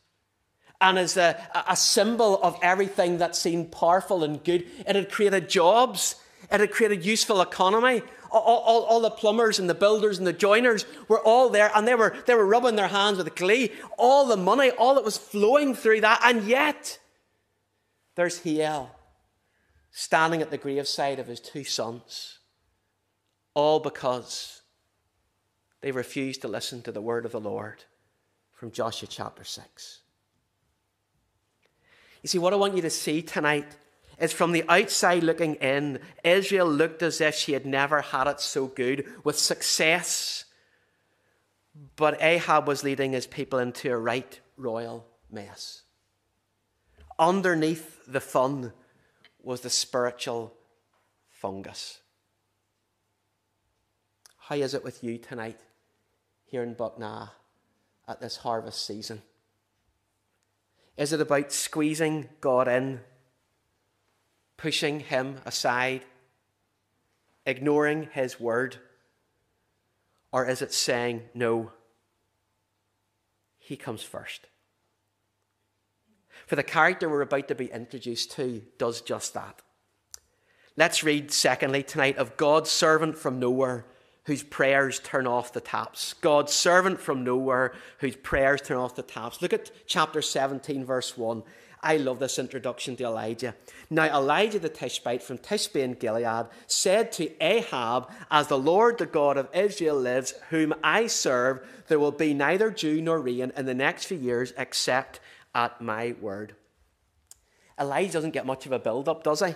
and 0.80 1.00
as 1.00 1.18
a, 1.18 1.36
a 1.68 1.76
symbol 1.76 2.40
of 2.44 2.56
everything 2.62 3.18
that 3.18 3.36
seemed 3.36 3.72
powerful 3.72 4.24
and 4.24 4.44
good, 4.44 4.68
it 4.88 4.96
had 4.96 5.12
created 5.12 5.50
jobs, 5.50 6.18
it 6.52 6.60
had 6.60 6.70
created 6.70 7.04
useful 7.04 7.42
economy. 7.42 8.04
All, 8.30 8.44
all, 8.44 8.84
all, 8.84 9.02
the 9.02 9.10
plumbers 9.10 9.58
and 9.58 9.68
the 9.68 9.74
builders 9.74 10.20
and 10.20 10.28
the 10.28 10.34
joiners 10.34 10.86
were 11.08 11.22
all 11.22 11.50
there 11.50 11.72
and 11.74 11.88
they 11.88 11.96
were, 11.96 12.16
they 12.28 12.36
were 12.36 12.46
rubbing 12.46 12.76
their 12.76 12.90
hands 12.90 13.18
with 13.18 13.34
glee. 13.34 13.72
All 13.98 14.28
the 14.28 14.38
money, 14.38 14.70
all 14.70 14.94
that 14.94 15.04
was 15.04 15.18
flowing 15.18 15.74
through 15.74 16.02
that. 16.02 16.22
And 16.24 16.44
yet, 16.44 17.00
there's 18.14 18.42
Hiel 18.42 18.92
standing 19.90 20.44
at 20.44 20.52
the 20.52 20.60
graveside 20.60 21.18
of 21.18 21.26
his 21.26 21.40
two 21.40 21.64
sons 21.64 22.39
all 23.54 23.80
because 23.80 24.62
they 25.82 25.92
refused 25.92 26.42
to 26.42 26.48
listen 26.48 26.82
to 26.84 26.92
the 26.92 27.02
word 27.02 27.26
of 27.26 27.32
the 27.32 27.40
Lord 27.40 27.84
from 28.54 28.72
Joshua 28.72 29.08
chapter 29.10 29.44
6. 29.44 30.02
You 32.22 32.28
see, 32.28 32.40
what 32.40 32.54
I 32.54 32.58
want 32.58 32.76
you 32.76 32.82
to 32.82 32.90
see 32.90 33.22
tonight 33.22 33.78
is 34.20 34.34
from 34.34 34.52
the 34.52 34.66
outside 34.68 35.24
looking 35.24 35.56
in, 35.56 36.00
Israel 36.24 36.68
looked 36.68 37.02
as 37.02 37.22
if 37.22 37.36
she 37.36 37.54
had 37.54 37.66
never 37.66 38.02
had 38.02 38.28
it 38.28 38.42
so 38.42 38.68
good 38.68 39.06
with 39.24 39.40
success. 39.40 40.46
But 41.96 42.22
Ahab 42.22 42.68
was 42.68 42.84
leading 42.84 43.14
his 43.14 43.26
people 43.26 43.60
into 43.60 43.90
a 43.90 43.98
right 43.98 44.40
royal 44.58 45.08
mess. 45.32 45.84
Underneath 47.18 48.06
the 48.06 48.20
fun 48.20 48.74
was 49.42 49.62
the 49.62 49.70
spiritual 49.70 50.54
fungus. 51.30 52.00
How 54.50 54.56
is 54.56 54.74
it 54.74 54.84
with 54.84 55.04
you 55.04 55.20
tonight 55.20 55.60
here 56.46 56.64
in 56.64 56.74
Buckna 56.74 57.30
at 58.08 58.20
this 58.20 58.38
harvest 58.38 58.84
season? 58.84 59.22
Is 60.98 61.14
it 61.14 61.22
about 61.22 61.52
squeezing 61.52 62.30
God 62.42 62.68
in, 62.68 63.02
pushing 64.58 65.02
Him 65.02 65.38
aside, 65.46 66.02
ignoring 67.46 68.10
His 68.12 68.40
word? 68.40 68.78
Or 70.32 70.48
is 70.48 70.64
it 70.64 70.74
saying, 70.74 71.26
no, 71.36 71.72
He 73.60 73.78
comes 73.78 74.02
first? 74.02 74.48
For 76.48 76.56
the 76.56 76.64
character 76.64 77.08
we're 77.08 77.22
about 77.22 77.50
to 77.50 77.54
be 77.56 77.68
introduced 77.68 78.32
to 78.32 78.64
does 78.80 79.02
just 79.02 79.36
that. 79.36 79.62
Let's 80.76 81.04
read, 81.04 81.30
secondly, 81.30 81.84
tonight 81.84 82.18
of 82.18 82.36
God's 82.36 82.72
servant 82.72 83.16
from 83.16 83.40
nowhere 83.40 83.86
whose 84.30 84.44
prayers 84.44 85.00
turn 85.00 85.26
off 85.26 85.54
the 85.54 85.60
taps. 85.60 86.14
God's 86.22 86.54
servant 86.54 87.00
from 87.00 87.24
nowhere 87.24 87.74
whose 87.98 88.16
prayers 88.16 88.62
turn 88.62 88.78
off 88.78 88.94
the 88.94 89.02
taps. 89.02 89.42
Look 89.42 89.54
at 89.54 89.72
chapter 89.88 90.22
17, 90.22 90.86
verse 90.86 91.18
1. 91.18 91.42
I 91.82 91.98
love 91.98 92.20
this 92.20 92.38
introduction 92.38 92.96
to 92.98 93.06
Elijah. 93.06 93.56
Now, 93.90 94.06
Elijah 94.06 94.60
the 94.60 94.70
Tishbite 94.70 95.24
from 95.24 95.40
Tishbe 95.40 95.82
in 95.82 95.94
Gilead 95.94 96.46
said 96.68 97.12
to 97.14 97.44
Ahab, 97.44 98.12
As 98.30 98.46
the 98.46 98.60
Lord, 98.60 99.00
the 99.00 99.08
God 99.08 99.36
of 99.36 99.50
Israel, 99.52 100.00
lives, 100.00 100.36
whom 100.52 100.76
I 100.84 101.08
serve, 101.08 101.68
there 101.88 102.00
will 102.00 102.12
be 102.12 102.36
neither 102.36 102.70
dew 102.70 103.02
nor 103.02 103.20
rain 103.20 103.52
in 103.58 103.66
the 103.66 103.74
next 103.74 104.06
few 104.06 104.18
years 104.18 104.54
except 104.60 105.20
at 105.56 105.82
my 105.82 106.14
word. 106.22 106.54
Elijah 107.80 108.14
doesn't 108.14 108.36
get 108.36 108.46
much 108.46 108.68
of 108.68 108.74
a 108.74 108.78
build 108.78 109.10
up, 109.10 109.24
does 109.24 109.40
he? 109.40 109.56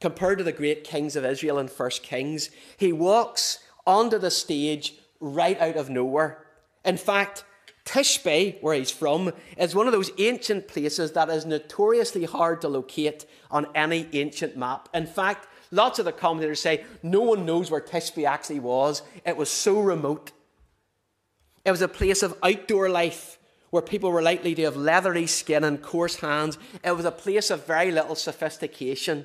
Compared 0.00 0.38
to 0.38 0.44
the 0.44 0.50
great 0.50 0.82
kings 0.82 1.14
of 1.14 1.24
Israel 1.24 1.60
in 1.60 1.68
1 1.68 1.90
Kings, 2.02 2.50
he 2.76 2.92
walks 2.92 3.60
onto 3.86 4.18
the 4.18 4.30
stage 4.30 4.94
right 5.20 5.60
out 5.60 5.76
of 5.76 5.90
nowhere. 5.90 6.44
In 6.84 6.96
fact, 6.96 7.44
Tishbe, 7.84 8.62
where 8.62 8.74
he's 8.74 8.90
from, 8.90 9.32
is 9.56 9.74
one 9.74 9.86
of 9.86 9.92
those 9.92 10.10
ancient 10.18 10.68
places 10.68 11.12
that 11.12 11.28
is 11.28 11.44
notoriously 11.44 12.24
hard 12.24 12.60
to 12.60 12.68
locate 12.68 13.26
on 13.50 13.66
any 13.74 14.08
ancient 14.12 14.56
map. 14.56 14.88
In 14.94 15.06
fact, 15.06 15.48
lots 15.70 15.98
of 15.98 16.04
the 16.04 16.12
commentators 16.12 16.60
say 16.60 16.84
no 17.02 17.20
one 17.22 17.44
knows 17.44 17.70
where 17.70 17.80
Tishbe 17.80 18.24
actually 18.24 18.60
was. 18.60 19.02
It 19.24 19.36
was 19.36 19.50
so 19.50 19.80
remote. 19.80 20.30
It 21.64 21.70
was 21.70 21.82
a 21.82 21.88
place 21.88 22.22
of 22.22 22.36
outdoor 22.42 22.88
life 22.88 23.38
where 23.70 23.82
people 23.82 24.10
were 24.10 24.22
likely 24.22 24.54
to 24.54 24.62
have 24.62 24.76
leathery 24.76 25.26
skin 25.26 25.64
and 25.64 25.82
coarse 25.82 26.16
hands. 26.16 26.58
It 26.84 26.96
was 26.96 27.06
a 27.06 27.10
place 27.10 27.50
of 27.50 27.66
very 27.66 27.90
little 27.90 28.14
sophistication. 28.14 29.24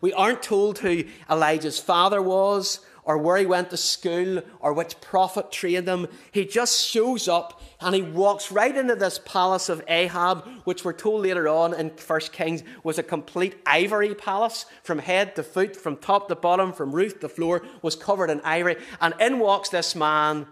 We 0.00 0.12
aren't 0.12 0.42
told 0.42 0.78
who 0.78 1.04
Elijah's 1.30 1.78
father 1.78 2.22
was 2.22 2.80
or 3.10 3.18
where 3.18 3.38
he 3.38 3.44
went 3.44 3.70
to 3.70 3.76
school 3.76 4.40
or 4.60 4.72
which 4.72 5.00
prophet 5.00 5.50
trained 5.50 5.88
him. 5.88 6.06
He 6.30 6.44
just 6.44 6.86
shows 6.86 7.26
up 7.26 7.60
and 7.80 7.92
he 7.92 8.02
walks 8.02 8.52
right 8.52 8.76
into 8.76 8.94
this 8.94 9.18
palace 9.24 9.68
of 9.68 9.82
Ahab, 9.88 10.46
which 10.62 10.84
we're 10.84 10.92
told 10.92 11.24
later 11.24 11.48
on 11.48 11.74
in 11.74 11.88
1 11.88 12.20
Kings 12.32 12.62
was 12.84 13.00
a 13.00 13.02
complete 13.02 13.56
ivory 13.66 14.14
palace 14.14 14.64
from 14.84 15.00
head 15.00 15.34
to 15.34 15.42
foot, 15.42 15.74
from 15.74 15.96
top 15.96 16.28
to 16.28 16.36
bottom, 16.36 16.72
from 16.72 16.94
roof 16.94 17.18
to 17.18 17.28
floor, 17.28 17.62
was 17.82 17.96
covered 17.96 18.30
in 18.30 18.40
ivory. 18.42 18.76
And 19.00 19.12
in 19.18 19.40
walks 19.40 19.70
this 19.70 19.96
man 19.96 20.46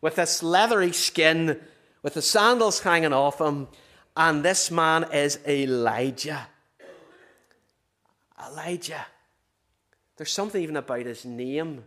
with 0.00 0.14
this 0.14 0.40
leathery 0.40 0.92
skin, 0.92 1.58
with 2.04 2.14
the 2.14 2.22
sandals 2.22 2.78
hanging 2.78 3.12
off 3.12 3.40
him. 3.40 3.66
And 4.16 4.44
this 4.44 4.70
man 4.70 5.04
is 5.12 5.40
Elijah. 5.48 6.46
Elijah. 8.40 9.04
There's 10.18 10.32
something 10.32 10.62
even 10.62 10.76
about 10.76 11.06
his 11.06 11.24
name 11.24 11.84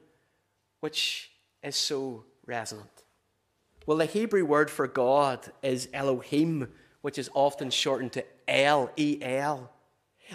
which 0.79 1.29
is 1.61 1.75
so 1.75 2.23
resonant. 2.45 2.89
Well, 3.85 3.97
the 3.97 4.05
Hebrew 4.05 4.45
word 4.45 4.71
for 4.71 4.87
God 4.87 5.51
is 5.61 5.89
Elohim, 5.93 6.69
which 7.01 7.19
is 7.19 7.29
often 7.33 7.69
shortened 7.69 8.13
to 8.13 8.25
El, 8.47 8.89
E 8.95 9.19
L. 9.21 9.69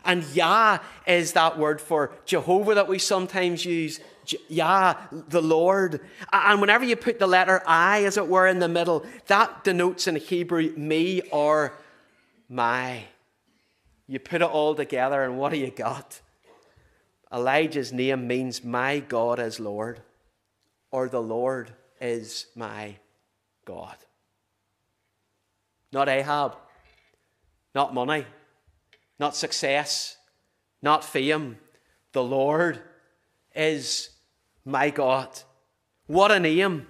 And 0.04 0.24
Yah 0.35 0.80
is 1.06 1.32
that 1.32 1.59
word 1.59 1.80
for 1.80 2.12
Jehovah 2.26 2.74
that 2.74 2.87
we 2.87 2.98
sometimes 2.98 3.64
use. 3.64 3.98
Yah, 4.48 4.96
the 5.11 5.40
Lord. 5.40 6.00
And 6.30 6.61
whenever 6.61 6.85
you 6.85 6.96
put 6.96 7.18
the 7.18 7.26
letter 7.26 7.62
I, 7.66 8.04
as 8.04 8.18
it 8.18 8.28
were, 8.28 8.46
in 8.46 8.59
the 8.59 8.68
middle, 8.68 9.06
that 9.28 9.64
denotes 9.64 10.06
in 10.06 10.16
Hebrew 10.16 10.74
me 10.76 11.22
or 11.30 11.72
my. 12.48 13.04
You 14.06 14.18
put 14.18 14.42
it 14.42 14.50
all 14.50 14.74
together, 14.74 15.22
and 15.24 15.38
what 15.38 15.52
do 15.52 15.59
you 15.59 15.70
got? 15.70 16.20
Elijah's 17.32 17.92
name 17.92 18.26
means 18.26 18.62
my 18.64 19.00
God 19.00 19.38
is 19.40 19.58
Lord, 19.58 20.00
or 20.90 21.08
the 21.08 21.22
Lord 21.22 21.72
is 22.00 22.46
my 22.54 22.96
God. 23.64 23.96
Not 25.92 26.08
Ahab, 26.08 26.56
not 27.74 27.94
money, 27.94 28.26
not 29.18 29.34
success, 29.34 30.16
not 30.82 31.04
fame. 31.04 31.58
The 32.12 32.22
Lord 32.22 32.80
is 33.54 34.10
my 34.64 34.90
God. 34.90 35.28
What 36.06 36.30
a 36.30 36.38
name. 36.38 36.86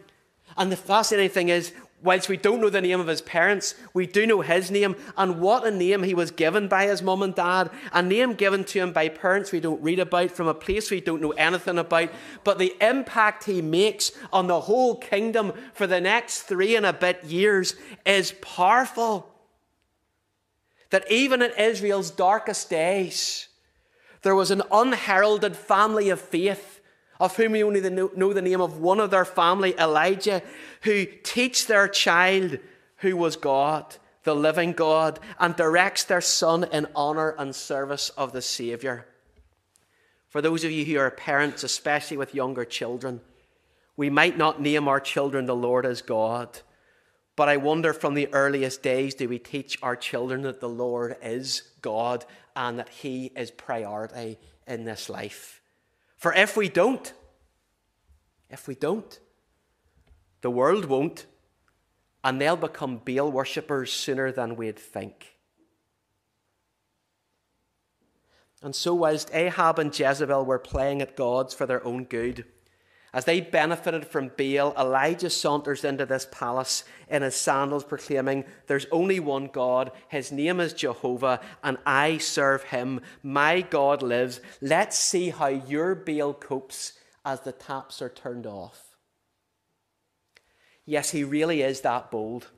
And 0.57 0.71
the 0.71 0.77
fascinating 0.77 1.31
thing 1.31 1.49
is, 1.49 1.73
whilst 2.07 2.29
we 2.29 2.37
don't 2.37 2.61
know 2.61 2.71
the 2.71 2.81
name 2.81 3.01
of 3.01 3.09
his 3.09 3.21
parents, 3.21 3.75
we 3.93 4.07
do 4.07 4.27
know 4.27 4.41
his 4.41 4.71
name 4.71 4.97
and 5.17 5.41
what 5.41 5.67
a 5.67 5.71
name 5.71 6.05
he 6.05 6.15
was 6.15 6.31
given 6.31 6.69
by 6.69 6.87
his 6.87 7.03
mum 7.03 7.23
and 7.23 7.35
dad. 7.35 7.71
A 7.93 8.01
name 8.01 8.35
given 8.35 8.65
to 8.65 8.79
him 8.79 8.93
by 8.93 9.09
parents 9.09 9.53
we 9.53 9.61
don't 9.61 9.83
read 9.83 9.99
about, 9.99 10.31
from 10.31 10.47
a 10.47 10.55
place 10.55 10.91
we 10.91 11.01
don't 11.01 11.21
know 11.21 11.33
anything 11.33 11.79
about. 11.79 12.11
But 12.45 12.59
the 12.59 12.75
impact 12.81 13.45
he 13.45 13.61
makes 13.61 14.13
on 14.33 14.47
the 14.47 14.63
whole 14.63 14.97
kingdom 14.97 15.53
for 15.75 15.87
the 15.87 16.01
next 16.01 16.43
three 16.43 16.77
and 16.77 16.87
a 16.87 16.93
bit 16.93 17.25
years 17.25 17.75
is 18.07 18.33
powerful. 18.41 19.35
That 20.91 21.11
even 21.11 21.43
in 21.43 21.51
Israel's 21.59 22.11
darkest 22.11 22.71
days, 22.71 23.49
there 24.23 24.37
was 24.37 24.51
an 24.51 24.63
unheralded 24.71 25.57
family 25.57 26.09
of 26.09 26.21
faith 26.21 26.76
of 27.21 27.37
whom 27.37 27.53
we 27.53 27.65
only 27.65 27.81
know 27.81 28.33
the 28.33 28.43
name 28.43 28.61
of 28.61 28.79
one 28.79 29.01
of 29.01 29.11
their 29.11 29.25
family, 29.25 29.75
Elijah, 29.79 30.43
who 30.83 31.07
teach 31.23 31.67
their 31.67 31.89
child 31.89 32.59
who 32.99 33.17
was 33.17 33.37
God, 33.37 33.97
the 34.25 34.35
living 34.35 34.73
God, 34.73 35.21
and 35.39 35.55
directs 35.55 36.05
their 36.05 36.21
son 36.21 36.65
in 36.73 36.87
honor 36.95 37.35
and 37.39 37.55
service 37.55 38.11
of 38.11 38.33
the 38.33 38.43
Savior. 38.43 39.07
For 40.29 40.43
those 40.43 40.65
of 40.65 40.71
you 40.71 40.85
who 40.85 40.99
are 40.99 41.11
parents, 41.11 41.63
especially 41.63 42.17
with 42.17 42.35
younger 42.35 42.65
children, 42.65 43.21
we 43.97 44.11
might 44.11 44.37
not 44.37 44.61
name 44.61 44.89
our 44.89 45.01
children 45.01 45.47
the 45.47 45.57
Lord 45.57 45.87
as 45.87 46.03
God, 46.03 46.61
but 47.37 47.49
I 47.49 47.59
wonder 47.59 47.93
from 47.93 48.15
the 48.15 48.33
earliest 48.33 48.83
days 48.83 49.15
do 49.15 49.29
we 49.29 49.39
teach 49.39 49.79
our 49.83 49.97
children 49.97 50.43
that 50.43 50.61
the 50.61 50.69
Lord 50.69 51.17
is 51.23 51.63
God 51.83 52.25
and 52.55 52.79
that 52.79 52.89
He 52.89 53.27
is 53.37 53.51
priority 53.51 54.39
in 54.67 54.85
this 54.85 55.09
life? 55.09 55.61
For 56.17 56.33
if 56.33 56.57
we 56.57 56.69
don't, 56.69 57.13
if 58.51 58.67
we 58.67 58.75
don't, 58.75 59.19
the 60.41 60.51
world 60.51 60.87
won't, 60.87 61.27
and 62.25 62.41
they'll 62.41 62.57
become 62.57 63.01
Baal 63.05 63.31
worshippers 63.31 63.93
sooner 63.93 64.33
than 64.33 64.57
we'd 64.57 64.79
think. 64.79 65.37
And 68.63 68.75
so, 68.75 68.95
whilst 68.95 69.35
Ahab 69.35 69.79
and 69.79 69.97
Jezebel 69.97 70.45
were 70.45 70.59
playing 70.59 71.03
at 71.03 71.15
gods 71.15 71.55
for 71.55 71.67
their 71.67 71.85
own 71.85 72.05
good, 72.05 72.47
as 73.17 73.25
they 73.25 73.41
benefited 73.41 74.07
from 74.07 74.31
Baal, 74.37 74.75
Elijah 74.79 75.31
saunters 75.31 75.87
into 75.87 76.05
this 76.05 76.29
palace 76.31 76.85
in 77.09 77.23
his 77.23 77.35
sandals, 77.35 77.83
proclaiming, 77.83 78.45
There's 78.67 78.85
only 78.93 79.21
one 79.21 79.47
God. 79.47 79.91
His 80.09 80.31
name 80.31 80.61
is 80.61 80.75
Jehovah, 80.75 81.41
and 81.65 81.79
I 81.87 82.19
serve 82.19 82.65
him. 82.65 83.01
My 83.23 83.63
God 83.63 84.03
lives. 84.03 84.43
Let's 84.61 84.99
see 84.99 85.31
how 85.31 85.47
your 85.47 85.95
Baal 85.95 86.35
copes 86.35 86.93
as 87.25 87.41
the 87.41 87.53
taps 87.53 88.03
are 88.03 88.11
turned 88.11 88.47
off. 88.47 88.99
Yes, 90.85 91.09
he 91.13 91.25
really 91.25 91.63
is 91.63 91.81
that 91.81 92.11
bold. 92.11 92.49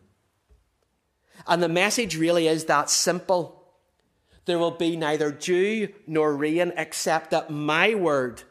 And 1.47 1.63
the 1.63 1.69
message 1.69 2.17
really 2.17 2.49
is 2.49 2.65
that 2.65 2.91
simple. 2.91 3.65
There 4.47 4.59
will 4.59 4.73
be 4.73 4.97
neither 4.97 5.31
dew 5.31 5.91
nor 6.09 6.35
rain 6.35 6.73
except 6.77 7.33
at 7.33 7.49
my 7.49 7.95
word 7.95 8.43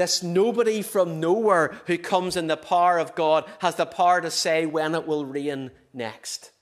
this 0.00 0.22
nobody 0.22 0.80
from 0.80 1.20
nowhere 1.20 1.74
who 1.86 1.98
comes 1.98 2.36
in 2.36 2.46
the 2.46 2.56
power 2.56 2.98
of 2.98 3.14
God 3.14 3.44
has 3.58 3.76
the 3.76 3.84
power 3.84 4.20
to 4.20 4.30
say 4.30 4.64
when 4.64 4.94
it 4.94 5.06
will 5.06 5.26
rain 5.26 5.70
next. 5.92 6.52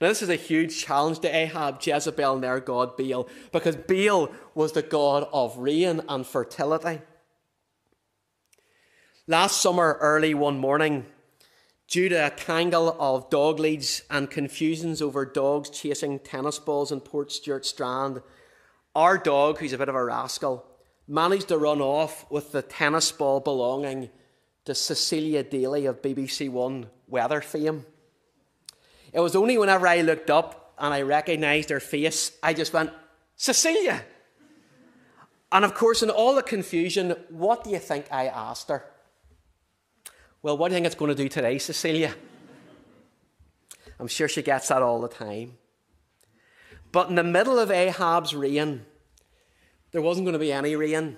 Now, 0.00 0.08
this 0.08 0.22
is 0.22 0.30
a 0.30 0.36
huge 0.36 0.82
challenge 0.82 1.20
to 1.20 1.28
Ahab, 1.28 1.80
Jezebel, 1.80 2.34
and 2.34 2.42
their 2.42 2.58
god 2.58 2.96
Baal, 2.96 3.28
because 3.52 3.76
Baal 3.76 4.32
was 4.54 4.72
the 4.72 4.82
god 4.82 5.28
of 5.32 5.58
rain 5.58 6.00
and 6.08 6.26
fertility. 6.26 7.02
Last 9.28 9.60
summer, 9.60 9.98
early 10.00 10.34
one 10.34 10.58
morning, 10.58 11.06
due 11.86 12.08
to 12.08 12.26
a 12.26 12.30
tangle 12.30 12.96
of 12.98 13.28
dog 13.28 13.60
leads 13.60 14.02
and 14.10 14.30
confusions 14.30 15.02
over 15.02 15.26
dogs 15.26 15.68
chasing 15.68 16.18
tennis 16.18 16.58
balls 16.58 16.90
in 16.90 17.02
Portstewart 17.02 17.64
Strand, 17.64 18.22
our 18.94 19.18
dog, 19.18 19.58
who's 19.58 19.72
a 19.72 19.78
bit 19.78 19.88
of 19.90 19.94
a 19.94 20.04
rascal, 20.04 20.66
managed 21.06 21.48
to 21.48 21.58
run 21.58 21.80
off 21.80 22.30
with 22.30 22.52
the 22.52 22.62
tennis 22.62 23.10
ball 23.12 23.40
belonging 23.40 24.10
to 24.64 24.74
Cecilia 24.74 25.42
Daly 25.42 25.86
of 25.86 26.02
BBC 26.02 26.48
One 26.48 26.86
weather 27.08 27.40
fame. 27.40 27.84
It 29.12 29.20
was 29.20 29.36
only 29.36 29.58
whenever 29.58 29.86
I 29.86 30.00
looked 30.00 30.30
up 30.30 30.74
and 30.78 30.94
I 30.94 31.02
recognised 31.02 31.70
her 31.70 31.80
face, 31.80 32.32
I 32.42 32.54
just 32.54 32.72
went, 32.72 32.90
Cecilia! 33.36 34.04
And 35.50 35.64
of 35.64 35.74
course, 35.74 36.02
in 36.02 36.08
all 36.08 36.34
the 36.34 36.42
confusion, 36.42 37.14
what 37.28 37.62
do 37.64 37.70
you 37.70 37.78
think 37.78 38.06
I 38.10 38.26
asked 38.26 38.70
her? 38.70 38.84
Well, 40.40 40.56
what 40.56 40.68
do 40.68 40.72
you 40.72 40.76
think 40.76 40.86
it's 40.86 40.94
going 40.94 41.10
to 41.10 41.14
do 41.14 41.28
today, 41.28 41.58
Cecilia? 41.58 42.14
I'm 44.00 44.08
sure 44.08 44.28
she 44.28 44.42
gets 44.42 44.68
that 44.68 44.82
all 44.82 45.00
the 45.00 45.08
time. 45.08 45.58
But 46.90 47.08
in 47.08 47.14
the 47.14 47.22
middle 47.22 47.58
of 47.58 47.70
Ahab's 47.70 48.34
reign, 48.34 48.86
there 49.92 50.02
wasn't 50.02 50.24
going 50.24 50.32
to 50.32 50.38
be 50.38 50.52
any 50.52 50.74
rain. 50.74 51.16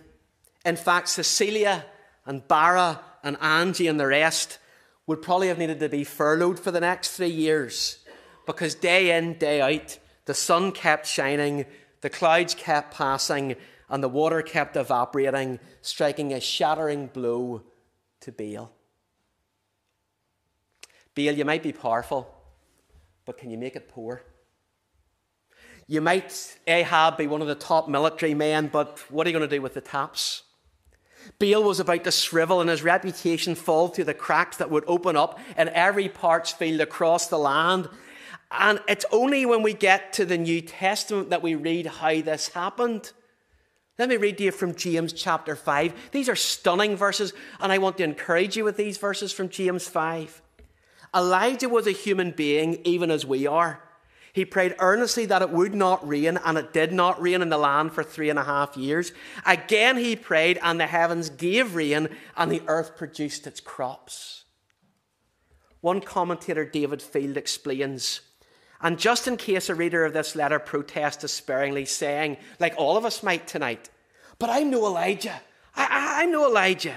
In 0.65 0.77
fact, 0.77 1.09
Cecilia 1.09 1.87
and 2.27 2.47
Barra 2.47 3.01
and 3.23 3.37
Angie 3.41 3.87
and 3.87 3.99
the 3.99 4.07
rest 4.07 4.59
would 5.07 5.23
probably 5.23 5.49
have 5.49 5.59
needed 5.59 5.81
to 5.81 5.89
be 5.89 6.05
furloughed 6.05 6.59
for 6.59 6.71
the 6.71 6.81
next 6.81 7.17
three 7.17 7.29
years 7.29 7.99
because 8.47 8.75
day 8.75 9.17
in, 9.17 9.35
day 9.35 9.61
out, 9.61 9.99
the 10.27 10.35
sun 10.35 10.73
kept 10.73 11.07
shining, 11.07 11.67
the 12.01 12.11
clouds 12.11 12.55
kept 12.55 12.95
passing, 12.95 13.57
and 13.89 14.03
the 14.03 14.09
water 14.09 14.43
kept 14.43 14.77
evaporating, 14.77 15.61
striking 15.83 16.33
a 16.33 16.41
shattering 16.41 17.07
blow 17.07 17.63
to 18.21 18.33
Baal. 18.33 18.73
Baal, 21.15 21.35
you 21.35 21.45
might 21.45 21.63
be 21.63 21.73
powerful, 21.73 22.35
but 23.25 23.39
can 23.39 23.51
you 23.51 23.59
make 23.59 23.77
it 23.77 23.89
pour? 23.89 24.23
You 25.87 26.01
might, 26.01 26.59
Ahab, 26.67 27.19
be 27.19 27.27
one 27.27 27.43
of 27.43 27.49
the 27.49 27.55
top 27.55 27.89
military 27.89 28.35
men, 28.35 28.69
but 28.69 28.99
what 29.11 29.27
are 29.27 29.31
you 29.31 29.39
going 29.39 29.49
to 29.49 29.57
do 29.57 29.61
with 29.61 29.75
the 29.75 29.81
taps? 29.83 30.43
Baal 31.39 31.63
was 31.63 31.81
about 31.81 32.05
to 32.05 32.11
shrivel 32.11 32.61
and 32.61 32.71
his 32.71 32.83
reputation 32.83 33.55
fall 33.55 33.89
through 33.89 34.05
the 34.05 34.15
cracks 34.15 34.59
that 34.59 34.71
would 34.71 34.85
open 34.87 35.17
up 35.17 35.39
in 35.57 35.69
every 35.71 36.09
parts 36.09 36.53
field 36.53 36.81
across 36.81 37.29
the 37.29 37.39
land. 37.39 37.89
And 38.51 38.81
it's 38.89 39.05
only 39.11 39.45
when 39.47 39.63
we 39.63 39.75
get 39.75 40.13
to 40.15 40.25
the 40.25 40.39
New 40.39 40.61
Testament 40.61 41.31
that 41.31 41.43
we 41.43 41.55
read 41.55 41.87
how 41.87 42.21
this 42.21 42.49
happened. 42.49 43.13
Let 43.99 44.09
me 44.09 44.17
read 44.17 44.39
to 44.39 44.45
you 44.45 44.53
from 44.53 44.75
James 44.75 45.13
chapter 45.13 45.55
5. 45.55 46.11
These 46.13 46.29
are 46.29 46.37
stunning 46.37 46.97
verses, 46.97 47.33
and 47.61 47.73
I 47.73 47.79
want 47.79 47.97
to 47.99 48.05
encourage 48.05 48.57
you 48.57 48.65
with 48.65 48.77
these 48.77 48.99
verses 48.99 49.33
from 49.33 49.49
James 49.49 49.87
5. 49.87 50.43
Elijah 51.15 51.69
was 51.69 51.87
a 51.87 51.93
human 51.93 52.33
being, 52.33 52.81
even 52.85 53.11
as 53.11 53.25
we 53.25 53.47
are. 53.47 53.84
He 54.35 54.45
prayed 54.45 54.75
earnestly 54.81 55.27
that 55.27 55.43
it 55.43 55.51
would 55.51 55.77
not 55.77 56.07
rain, 56.07 56.41
and 56.45 56.59
it 56.59 56.73
did 56.73 56.93
not 56.93 57.23
rain 57.23 57.41
in 57.41 57.51
the 57.51 57.57
land 57.57 57.93
for 57.93 58.03
three 58.03 58.29
and 58.29 58.39
a 58.39 58.43
half 58.43 58.77
years. 58.77 59.13
Again 59.47 59.97
he 59.97 60.17
prayed, 60.17 60.59
and 60.61 60.79
the 60.81 60.89
heavens 60.89 61.31
gave 61.31 61.77
rain, 61.77 62.09
and 62.37 62.51
the 62.51 62.63
earth 62.67 62.97
produced 62.97 63.47
its 63.47 63.61
crops. 63.61 64.43
One 65.81 66.01
commentator, 66.01 66.65
David 66.65 67.01
Field, 67.01 67.37
explains, 67.37 68.23
and 68.81 68.99
just 68.99 69.29
in 69.29 69.37
case 69.37 69.69
a 69.69 69.75
reader 69.75 70.05
of 70.05 70.15
this 70.15 70.35
letter 70.35 70.59
protests 70.59 71.19
despairingly, 71.19 71.85
saying, 71.85 72.37
like 72.59 72.75
all 72.77 72.97
of 72.97 73.05
us 73.05 73.23
might 73.23 73.47
tonight, 73.47 73.89
but 74.41 74.51
I'm 74.51 74.69
no 74.69 74.85
Elijah. 74.85 75.43
I, 75.77 76.25
am 76.25 76.33
no 76.33 76.49
Elijah. 76.49 76.97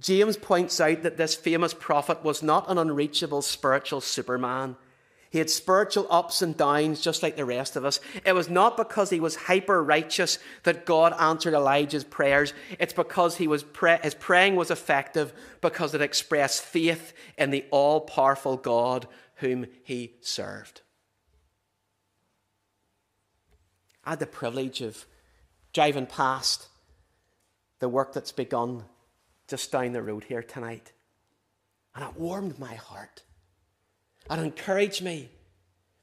James 0.00 0.36
points 0.36 0.80
out 0.80 1.02
that 1.02 1.16
this 1.16 1.34
famous 1.34 1.74
prophet 1.74 2.22
was 2.22 2.40
not 2.40 2.70
an 2.70 2.78
unreachable 2.78 3.42
spiritual 3.42 4.00
superman. 4.00 4.76
He 5.34 5.38
had 5.38 5.50
spiritual 5.50 6.06
ups 6.10 6.42
and 6.42 6.56
downs 6.56 7.00
just 7.00 7.20
like 7.20 7.34
the 7.34 7.44
rest 7.44 7.74
of 7.74 7.84
us. 7.84 7.98
It 8.24 8.36
was 8.36 8.48
not 8.48 8.76
because 8.76 9.10
he 9.10 9.18
was 9.18 9.34
hyper 9.34 9.82
righteous 9.82 10.38
that 10.62 10.86
God 10.86 11.12
answered 11.18 11.54
Elijah's 11.54 12.04
prayers. 12.04 12.54
It's 12.78 12.92
because 12.92 13.36
he 13.36 13.48
was 13.48 13.64
pray- 13.64 13.98
his 14.00 14.14
praying 14.14 14.54
was 14.54 14.70
effective 14.70 15.32
because 15.60 15.92
it 15.92 16.00
expressed 16.00 16.62
faith 16.62 17.12
in 17.36 17.50
the 17.50 17.64
all 17.72 18.02
powerful 18.02 18.56
God 18.56 19.08
whom 19.38 19.66
he 19.82 20.14
served. 20.20 20.82
I 24.04 24.10
had 24.10 24.20
the 24.20 24.26
privilege 24.26 24.82
of 24.82 25.04
driving 25.72 26.06
past 26.06 26.68
the 27.80 27.88
work 27.88 28.12
that's 28.12 28.30
begun 28.30 28.84
just 29.48 29.72
down 29.72 29.94
the 29.94 30.02
road 30.02 30.22
here 30.22 30.44
tonight. 30.44 30.92
And 31.92 32.04
it 32.04 32.14
warmed 32.16 32.60
my 32.60 32.76
heart. 32.76 33.24
It 34.30 34.38
encouraged 34.38 35.02
me. 35.02 35.30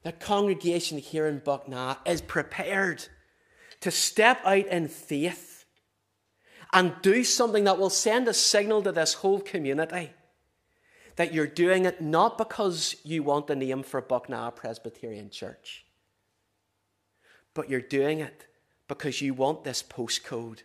The 0.03 0.11
congregation 0.11 0.97
here 0.97 1.27
in 1.27 1.41
Buckna 1.41 1.97
is 2.05 2.21
prepared 2.21 3.07
to 3.81 3.91
step 3.91 4.41
out 4.45 4.65
in 4.67 4.87
faith 4.87 5.65
and 6.73 6.93
do 7.01 7.23
something 7.23 7.65
that 7.65 7.77
will 7.77 7.89
send 7.89 8.27
a 8.27 8.33
signal 8.33 8.81
to 8.83 8.91
this 8.91 9.15
whole 9.15 9.41
community 9.41 10.11
that 11.17 11.33
you're 11.33 11.47
doing 11.47 11.85
it 11.85 12.01
not 12.01 12.37
because 12.37 12.95
you 13.03 13.21
want 13.21 13.47
the 13.47 13.55
name 13.55 13.83
for 13.83 14.01
Buckna 14.01 14.55
Presbyterian 14.55 15.29
Church, 15.29 15.85
but 17.53 17.69
you're 17.69 17.81
doing 17.81 18.19
it 18.19 18.47
because 18.87 19.21
you 19.21 19.33
want 19.33 19.63
this 19.63 19.83
postcode 19.83 20.63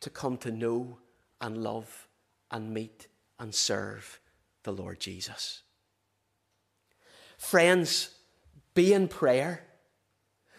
to 0.00 0.10
come 0.10 0.36
to 0.38 0.50
know 0.50 0.98
and 1.40 1.62
love 1.62 2.08
and 2.50 2.74
meet 2.74 3.06
and 3.38 3.54
serve 3.54 4.20
the 4.64 4.72
Lord 4.72 5.00
Jesus. 5.00 5.62
Friends, 7.40 8.10
be 8.74 8.92
in 8.92 9.08
prayer. 9.08 9.62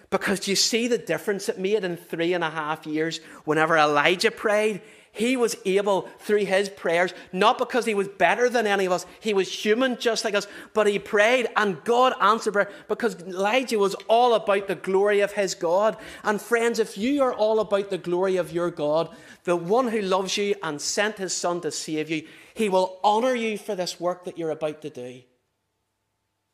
Because 0.09 0.47
you 0.47 0.55
see 0.55 0.87
the 0.87 0.97
difference 0.97 1.47
it 1.47 1.59
made 1.59 1.83
in 1.83 1.95
three 1.95 2.33
and 2.33 2.43
a 2.43 2.49
half 2.49 2.87
years 2.87 3.19
whenever 3.45 3.77
Elijah 3.77 4.31
prayed? 4.31 4.81
He 5.11 5.37
was 5.37 5.55
able, 5.63 6.09
through 6.19 6.45
his 6.45 6.69
prayers, 6.69 7.13
not 7.31 7.59
because 7.59 7.85
he 7.85 7.93
was 7.93 8.07
better 8.07 8.49
than 8.49 8.65
any 8.65 8.85
of 8.85 8.93
us, 8.93 9.05
he 9.19 9.33
was 9.33 9.47
human 9.47 9.97
just 9.97 10.25
like 10.25 10.33
us, 10.33 10.47
but 10.73 10.87
he 10.87 10.97
prayed 10.97 11.49
and 11.55 11.83
God 11.83 12.13
answered 12.19 12.53
prayer 12.53 12.71
because 12.87 13.15
Elijah 13.21 13.77
was 13.77 13.93
all 14.07 14.33
about 14.33 14.67
the 14.67 14.75
glory 14.75 15.19
of 15.19 15.33
his 15.33 15.53
God. 15.53 15.97
And 16.23 16.41
friends, 16.41 16.79
if 16.79 16.97
you 16.97 17.21
are 17.21 17.33
all 17.33 17.59
about 17.59 17.91
the 17.91 17.97
glory 17.99 18.37
of 18.37 18.51
your 18.51 18.71
God, 18.71 19.15
the 19.43 19.55
one 19.55 19.89
who 19.89 20.01
loves 20.01 20.35
you 20.35 20.55
and 20.63 20.81
sent 20.81 21.19
his 21.19 21.33
son 21.33 21.61
to 21.61 21.71
save 21.71 22.09
you, 22.09 22.27
he 22.55 22.69
will 22.69 22.99
honor 23.03 23.35
you 23.35 23.59
for 23.59 23.75
this 23.75 23.99
work 23.99 24.25
that 24.25 24.37
you're 24.39 24.49
about 24.49 24.81
to 24.81 24.89
do. 24.89 25.21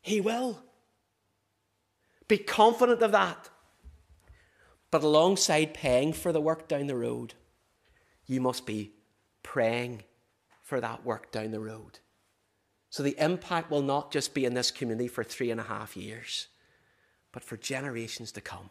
He 0.02 0.22
will. 0.22 0.62
Be 2.28 2.38
confident 2.38 3.02
of 3.02 3.12
that. 3.12 3.50
But 4.92 5.04
alongside 5.04 5.74
paying 5.74 6.14
for 6.14 6.32
the 6.32 6.42
work 6.42 6.68
down 6.68 6.88
the 6.88 6.96
road, 6.96 7.34
you 8.26 8.40
must 8.42 8.66
be 8.66 8.94
praying 9.44 10.04
for 10.64 10.80
that 10.82 11.06
work 11.06 11.32
down 11.32 11.52
the 11.52 11.60
road. 11.60 12.00
So 12.90 13.04
the 13.04 13.16
impact 13.18 13.70
will 13.70 13.82
not 13.82 14.12
just 14.12 14.34
be 14.34 14.46
in 14.46 14.54
this 14.54 14.72
community 14.72 15.08
for 15.08 15.24
three 15.24 15.52
and 15.52 15.60
a 15.60 15.64
half 15.64 15.98
years, 15.98 16.48
but 17.32 17.44
for 17.44 17.58
generations 17.58 18.32
to 18.34 18.42
come. 18.42 18.70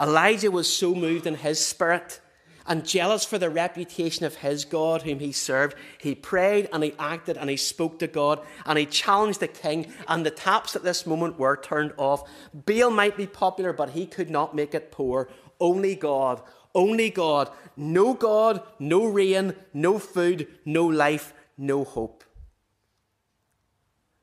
Elijah 0.00 0.50
was 0.50 0.72
so 0.72 0.94
moved 0.94 1.26
in 1.26 1.36
his 1.36 1.64
spirit 1.64 2.20
and 2.66 2.86
jealous 2.86 3.24
for 3.24 3.38
the 3.38 3.50
reputation 3.50 4.24
of 4.24 4.36
his 4.36 4.64
God 4.64 5.02
whom 5.02 5.18
he 5.18 5.32
served, 5.32 5.76
he 5.98 6.14
prayed 6.14 6.68
and 6.72 6.82
he 6.82 6.94
acted 6.98 7.36
and 7.36 7.50
he 7.50 7.56
spoke 7.56 7.98
to 7.98 8.06
God 8.06 8.40
and 8.64 8.78
he 8.78 8.86
challenged 8.86 9.40
the 9.40 9.48
king. 9.48 9.92
And 10.08 10.24
the 10.24 10.30
taps 10.30 10.74
at 10.74 10.82
this 10.82 11.06
moment 11.06 11.38
were 11.38 11.56
turned 11.56 11.92
off. 11.96 12.28
Baal 12.52 12.90
might 12.90 13.16
be 13.16 13.26
popular, 13.26 13.72
but 13.72 13.90
he 13.90 14.06
could 14.06 14.30
not 14.30 14.54
make 14.54 14.74
it 14.74 14.90
pour. 14.90 15.28
Only 15.60 15.94
God, 15.94 16.42
only 16.74 17.10
God. 17.10 17.50
No 17.76 18.14
God, 18.14 18.62
no 18.78 19.06
rain, 19.06 19.54
no 19.72 19.98
food, 19.98 20.46
no 20.64 20.86
life, 20.86 21.32
no 21.58 21.84
hope. 21.84 22.24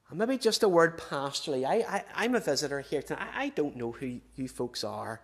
And 0.10 0.20
maybe 0.20 0.38
just 0.38 0.62
a 0.64 0.70
word 0.70 0.98
pastorally. 0.98 1.66
I, 1.66 2.04
I, 2.14 2.26
am 2.26 2.36
a 2.36 2.40
visitor 2.40 2.82
here 2.82 3.02
tonight. 3.02 3.30
I, 3.34 3.44
I 3.44 3.50
don't 3.50 3.78
know 3.78 3.94
who 3.94 4.20
you 4.36 4.48
folks 4.50 4.84
are. 4.84 5.22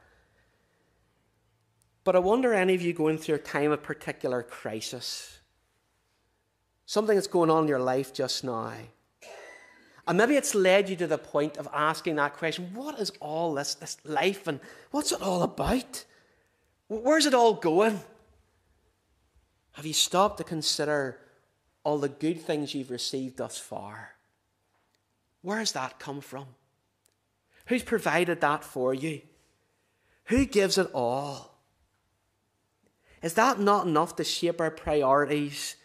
But 2.08 2.15
I 2.15 2.20
wonder 2.20 2.54
any 2.54 2.74
of 2.74 2.82
you 2.82 2.93
going 2.93 3.17
through 3.17 3.36
a 3.36 3.39
time 3.39 3.74
of 3.74 3.84
particular 3.84 4.41
crisis, 4.41 5.39
something 6.86 7.15
that's 7.15 7.28
going 7.28 7.50
on 7.50 7.63
in 7.63 7.67
your 7.67 7.82
life 7.82 8.13
just 8.13 8.46
now. 8.46 8.76
And 10.08 10.17
maybe 10.17 10.38
it's 10.38 10.56
led 10.56 10.89
you 10.89 10.96
to 10.96 11.08
the 11.08 11.17
point 11.17 11.58
of 11.58 11.67
asking 11.74 12.15
that 12.15 12.38
question 12.38 12.72
what 12.74 12.98
is 12.98 13.12
all 13.20 13.54
this, 13.56 13.76
this 13.76 13.98
life 14.06 14.48
and 14.48 14.62
what's 14.91 15.12
it 15.12 15.22
all 15.22 15.41
about? 15.43 16.06
Where's 16.88 17.26
it 17.26 17.34
all 17.34 17.56
going? 17.56 18.00
Have 19.74 19.86
you 19.86 19.91
stopped 19.91 20.38
to 20.38 20.46
consider 20.46 21.20
all 21.84 21.98
the 21.98 22.08
good 22.08 22.39
things 22.39 22.74
you've 22.74 22.89
received 22.89 23.36
thus 23.36 23.58
far? 23.58 24.12
Where 25.41 25.60
has 25.60 25.74
that 25.74 26.00
come 26.00 26.22
from? 26.22 26.46
Who's 27.65 27.84
provided 27.84 28.39
that 28.39 28.63
for 28.63 28.93
you? 28.93 29.24
Who 30.28 30.46
gives 30.46 30.78
it 30.78 30.89
all? 30.93 31.57
Is 33.28 33.34
that 33.34 33.60
not 33.60 33.86
enough 33.86 34.16
to 34.16 34.24
shape 34.24 34.62
our 34.62 34.72
priorities 34.72 35.76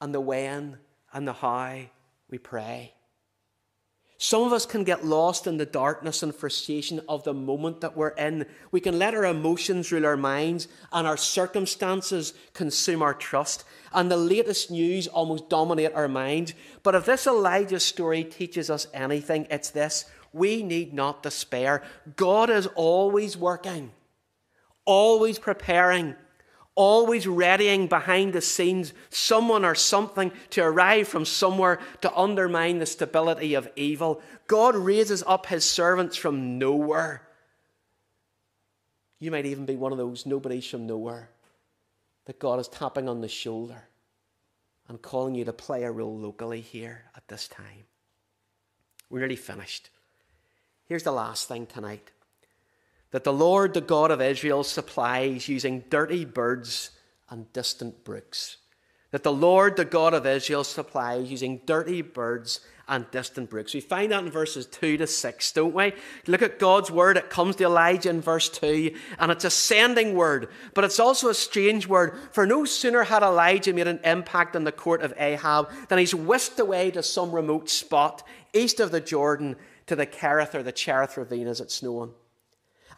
and 0.00 0.14
the 0.14 0.20
when 0.20 0.78
and 1.12 1.26
the 1.26 1.32
how 1.32 1.80
we 2.30 2.38
pray? 2.38 2.94
Some 4.18 4.44
of 4.44 4.52
us 4.52 4.66
can 4.66 4.84
get 4.84 5.04
lost 5.04 5.48
in 5.48 5.56
the 5.56 5.66
darkness 5.66 6.22
and 6.22 6.32
frustration 6.32 7.00
of 7.08 7.24
the 7.24 7.34
moment 7.34 7.80
that 7.80 7.96
we're 7.96 8.10
in. 8.10 8.46
We 8.70 8.78
can 8.78 9.00
let 9.00 9.14
our 9.14 9.24
emotions 9.24 9.90
rule 9.90 10.06
our 10.06 10.16
minds 10.16 10.68
and 10.92 11.08
our 11.08 11.16
circumstances 11.16 12.34
consume 12.54 13.02
our 13.02 13.14
trust. 13.14 13.64
And 13.92 14.08
the 14.08 14.16
latest 14.16 14.70
news 14.70 15.08
almost 15.08 15.50
dominate 15.50 15.92
our 15.92 16.06
minds. 16.06 16.54
But 16.84 16.94
if 16.94 17.04
this 17.04 17.26
Elijah 17.26 17.80
story 17.80 18.22
teaches 18.22 18.70
us 18.70 18.86
anything, 18.94 19.48
it's 19.50 19.70
this 19.70 20.04
we 20.32 20.62
need 20.62 20.94
not 20.94 21.24
despair. 21.24 21.82
God 22.14 22.48
is 22.48 22.68
always 22.76 23.36
working, 23.36 23.90
always 24.84 25.40
preparing 25.40 26.14
always 26.76 27.26
readying 27.26 27.88
behind 27.88 28.32
the 28.32 28.40
scenes 28.40 28.92
someone 29.10 29.64
or 29.64 29.74
something 29.74 30.30
to 30.50 30.62
arrive 30.62 31.08
from 31.08 31.24
somewhere 31.24 31.80
to 32.02 32.14
undermine 32.14 32.78
the 32.78 32.86
stability 32.86 33.54
of 33.54 33.68
evil. 33.74 34.22
God 34.46 34.76
raises 34.76 35.24
up 35.26 35.46
his 35.46 35.64
servants 35.64 36.16
from 36.16 36.58
nowhere. 36.58 37.22
You 39.18 39.30
might 39.30 39.46
even 39.46 39.66
be 39.66 39.74
one 39.74 39.92
of 39.92 39.98
those 39.98 40.26
nobodies 40.26 40.66
from 40.66 40.86
nowhere 40.86 41.30
that 42.26 42.38
God 42.38 42.60
is 42.60 42.68
tapping 42.68 43.08
on 43.08 43.22
the 43.22 43.28
shoulder 43.28 43.88
and 44.88 45.00
calling 45.00 45.34
you 45.34 45.44
to 45.44 45.52
play 45.52 45.82
a 45.84 45.90
role 45.90 46.16
locally 46.16 46.60
here 46.60 47.04
at 47.16 47.26
this 47.28 47.48
time. 47.48 47.84
We're 49.08 49.20
nearly 49.20 49.36
finished. 49.36 49.90
Here's 50.84 51.02
the 51.02 51.12
last 51.12 51.48
thing 51.48 51.66
tonight 51.66 52.10
that 53.10 53.24
the 53.24 53.32
Lord, 53.32 53.74
the 53.74 53.80
God 53.80 54.10
of 54.10 54.20
Israel, 54.20 54.64
supplies 54.64 55.48
using 55.48 55.84
dirty 55.88 56.24
birds 56.24 56.90
and 57.28 57.52
distant 57.52 58.04
brooks. 58.04 58.58
That 59.12 59.22
the 59.22 59.32
Lord, 59.32 59.76
the 59.76 59.84
God 59.84 60.14
of 60.14 60.26
Israel, 60.26 60.64
supplies 60.64 61.30
using 61.30 61.60
dirty 61.64 62.02
birds 62.02 62.60
and 62.88 63.10
distant 63.10 63.50
brooks. 63.50 63.74
We 63.74 63.80
find 63.80 64.12
that 64.12 64.24
in 64.24 64.30
verses 64.30 64.66
2 64.66 64.98
to 64.98 65.06
6, 65.06 65.52
don't 65.52 65.74
we? 65.74 65.92
Look 66.26 66.42
at 66.42 66.58
God's 66.58 66.90
word. 66.90 67.16
It 67.16 67.30
comes 67.30 67.56
to 67.56 67.64
Elijah 67.64 68.10
in 68.10 68.20
verse 68.20 68.48
2, 68.48 68.94
and 69.18 69.32
it's 69.32 69.44
a 69.44 69.50
sending 69.50 70.14
word, 70.14 70.48
but 70.74 70.84
it's 70.84 71.00
also 71.00 71.28
a 71.28 71.34
strange 71.34 71.86
word. 71.86 72.18
For 72.32 72.46
no 72.46 72.64
sooner 72.64 73.04
had 73.04 73.22
Elijah 73.22 73.72
made 73.72 73.88
an 73.88 74.00
impact 74.04 74.54
on 74.54 74.64
the 74.64 74.72
court 74.72 75.02
of 75.02 75.14
Ahab 75.18 75.70
than 75.88 75.98
he's 75.98 76.14
whisked 76.14 76.60
away 76.60 76.90
to 76.92 77.02
some 77.02 77.32
remote 77.32 77.68
spot 77.68 78.22
east 78.52 78.80
of 78.80 78.90
the 78.90 79.00
Jordan 79.00 79.56
to 79.86 79.96
the 79.96 80.06
Kerith 80.06 80.54
or 80.54 80.62
the 80.62 80.72
Cherith 80.72 81.16
ravine 81.16 81.46
as 81.46 81.60
it's 81.60 81.82
known. 81.82 82.12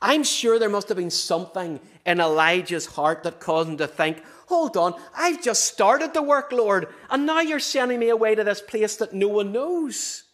I'm 0.00 0.22
sure 0.22 0.58
there 0.58 0.68
must 0.68 0.88
have 0.88 0.96
been 0.96 1.11
something 1.11 1.80
in 2.06 2.20
Elijah's 2.20 2.87
heart 2.87 3.22
that 3.24 3.40
caused 3.40 3.68
him 3.68 3.76
to 3.78 3.87
think, 3.87 4.22
hold 4.46 4.76
on, 4.76 4.94
I've 5.16 5.42
just 5.42 5.64
started 5.64 6.14
the 6.14 6.22
work, 6.22 6.52
Lord, 6.52 6.88
and 7.11 7.26
now 7.26 7.40
you're 7.40 7.58
sending 7.58 7.98
me 7.98 8.08
away 8.08 8.34
to 8.34 8.44
this 8.44 8.61
place 8.61 8.96
that 8.96 9.12
no 9.12 9.28
one 9.28 9.52
knows. 9.52 10.24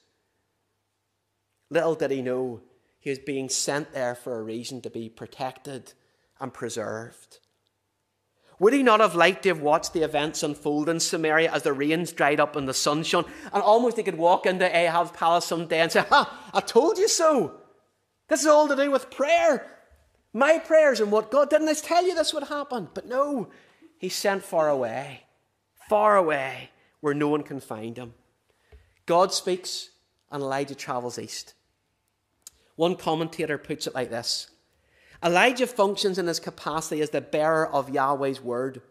Little 1.70 1.94
did 1.94 2.10
he 2.10 2.22
know 2.22 2.60
he 3.00 3.10
was 3.10 3.18
being 3.18 3.48
sent 3.48 3.92
there 3.92 4.14
for 4.14 4.38
a 4.38 4.42
reason 4.42 4.80
to 4.82 4.90
be 4.90 5.08
protected 5.08 5.92
and 6.40 6.52
preserved. 6.52 7.38
Would 8.60 8.72
he 8.72 8.82
not 8.82 9.00
have 9.00 9.16
liked 9.16 9.42
to 9.42 9.48
have 9.48 9.60
watched 9.60 9.92
the 9.92 10.02
events 10.02 10.42
unfold 10.42 10.88
in 10.88 11.00
Samaria 11.00 11.52
as 11.52 11.64
the 11.64 11.72
rains 11.72 12.12
dried 12.12 12.38
up 12.38 12.54
and 12.54 12.68
the 12.68 12.74
sun 12.74 13.02
shone, 13.02 13.24
and 13.52 13.62
almost 13.62 13.96
he 13.96 14.02
could 14.02 14.16
walk 14.16 14.46
into 14.46 14.64
Ahab's 14.64 15.10
palace 15.10 15.46
someday 15.46 15.80
and 15.80 15.90
say, 15.90 16.04
Ha, 16.08 16.50
I 16.54 16.60
told 16.60 16.98
you 16.98 17.08
so. 17.08 17.60
This 18.28 18.40
is 18.40 18.46
all 18.46 18.68
to 18.68 18.76
do 18.76 18.90
with 18.90 19.10
prayer. 19.10 19.66
My 20.32 20.58
prayers 20.58 21.00
and 21.00 21.12
what 21.12 21.30
God 21.30 21.50
didn't 21.50 21.68
I 21.68 21.74
tell 21.74 22.06
you 22.06 22.14
this 22.14 22.34
would 22.34 22.44
happen? 22.44 22.88
But 22.92 23.06
no, 23.06 23.48
he's 23.98 24.14
sent 24.14 24.42
far 24.42 24.68
away, 24.68 25.22
far 25.88 26.16
away 26.16 26.70
where 27.00 27.14
no 27.14 27.28
one 27.28 27.42
can 27.42 27.60
find 27.60 27.96
him. 27.96 28.14
God 29.06 29.32
speaks 29.32 29.90
and 30.30 30.42
Elijah 30.42 30.74
travels 30.74 31.18
east. 31.18 31.54
One 32.76 32.96
commentator 32.96 33.58
puts 33.58 33.86
it 33.86 33.94
like 33.94 34.10
this 34.10 34.48
Elijah 35.22 35.66
functions 35.66 36.18
in 36.18 36.26
his 36.26 36.40
capacity 36.40 37.00
as 37.00 37.10
the 37.10 37.20
bearer 37.20 37.68
of 37.68 37.90
Yahweh's 37.90 38.40
word. 38.40 38.82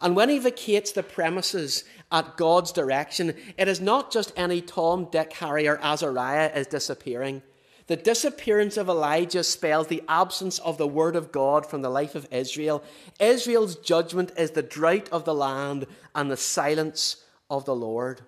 And 0.00 0.16
when 0.16 0.28
he 0.28 0.38
vacates 0.38 0.92
the 0.92 1.02
premises 1.02 1.84
at 2.10 2.36
God's 2.36 2.72
direction, 2.72 3.34
it 3.56 3.68
is 3.68 3.80
not 3.80 4.10
just 4.10 4.32
any 4.36 4.60
Tom, 4.60 5.08
Dick, 5.10 5.32
Harry, 5.34 5.68
or 5.68 5.78
Azariah 5.82 6.50
is 6.54 6.66
disappearing. 6.66 7.42
The 7.86 7.96
disappearance 7.96 8.76
of 8.78 8.88
Elijah 8.88 9.44
spells 9.44 9.88
the 9.88 10.02
absence 10.08 10.58
of 10.60 10.78
the 10.78 10.86
word 10.86 11.16
of 11.16 11.32
God 11.32 11.66
from 11.66 11.82
the 11.82 11.90
life 11.90 12.14
of 12.14 12.26
Israel. 12.32 12.82
Israel's 13.20 13.76
judgment 13.76 14.32
is 14.38 14.52
the 14.52 14.62
drought 14.62 15.08
of 15.10 15.24
the 15.24 15.34
land 15.34 15.86
and 16.14 16.30
the 16.30 16.36
silence 16.36 17.22
of 17.50 17.66
the 17.66 17.74
Lord. 17.74 18.22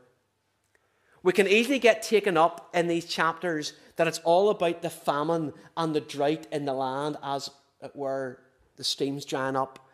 We 1.22 1.32
can 1.32 1.48
easily 1.48 1.78
get 1.78 2.02
taken 2.02 2.36
up 2.36 2.70
in 2.74 2.86
these 2.86 3.06
chapters 3.06 3.72
that 3.96 4.06
it's 4.06 4.20
all 4.20 4.50
about 4.50 4.82
the 4.82 4.90
famine 4.90 5.54
and 5.76 5.94
the 5.94 6.00
drought 6.00 6.46
in 6.52 6.66
the 6.66 6.74
land, 6.74 7.16
as 7.22 7.50
it 7.82 7.96
were, 7.96 8.40
the 8.76 8.84
streams 8.84 9.24
drying 9.24 9.56
up, 9.56 9.88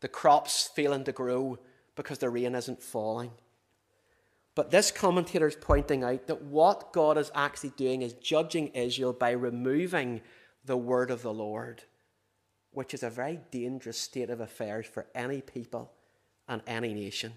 the 0.00 0.08
crops 0.08 0.70
failing 0.74 1.04
to 1.04 1.12
grow 1.12 1.58
because 1.96 2.18
the 2.18 2.30
rain 2.30 2.54
isn't 2.54 2.82
falling. 2.82 3.32
But 4.58 4.72
this 4.72 4.90
commentator 4.90 5.46
is 5.46 5.54
pointing 5.54 6.02
out 6.02 6.26
that 6.26 6.42
what 6.42 6.92
God 6.92 7.16
is 7.16 7.30
actually 7.32 7.70
doing 7.76 8.02
is 8.02 8.14
judging 8.14 8.66
Israel 8.74 9.12
by 9.12 9.30
removing 9.30 10.20
the 10.64 10.76
word 10.76 11.12
of 11.12 11.22
the 11.22 11.32
Lord, 11.32 11.84
which 12.72 12.92
is 12.92 13.04
a 13.04 13.08
very 13.08 13.38
dangerous 13.52 14.00
state 14.00 14.30
of 14.30 14.40
affairs 14.40 14.84
for 14.84 15.06
any 15.14 15.42
people 15.42 15.92
and 16.48 16.60
any 16.66 16.92
nation. 16.92 17.34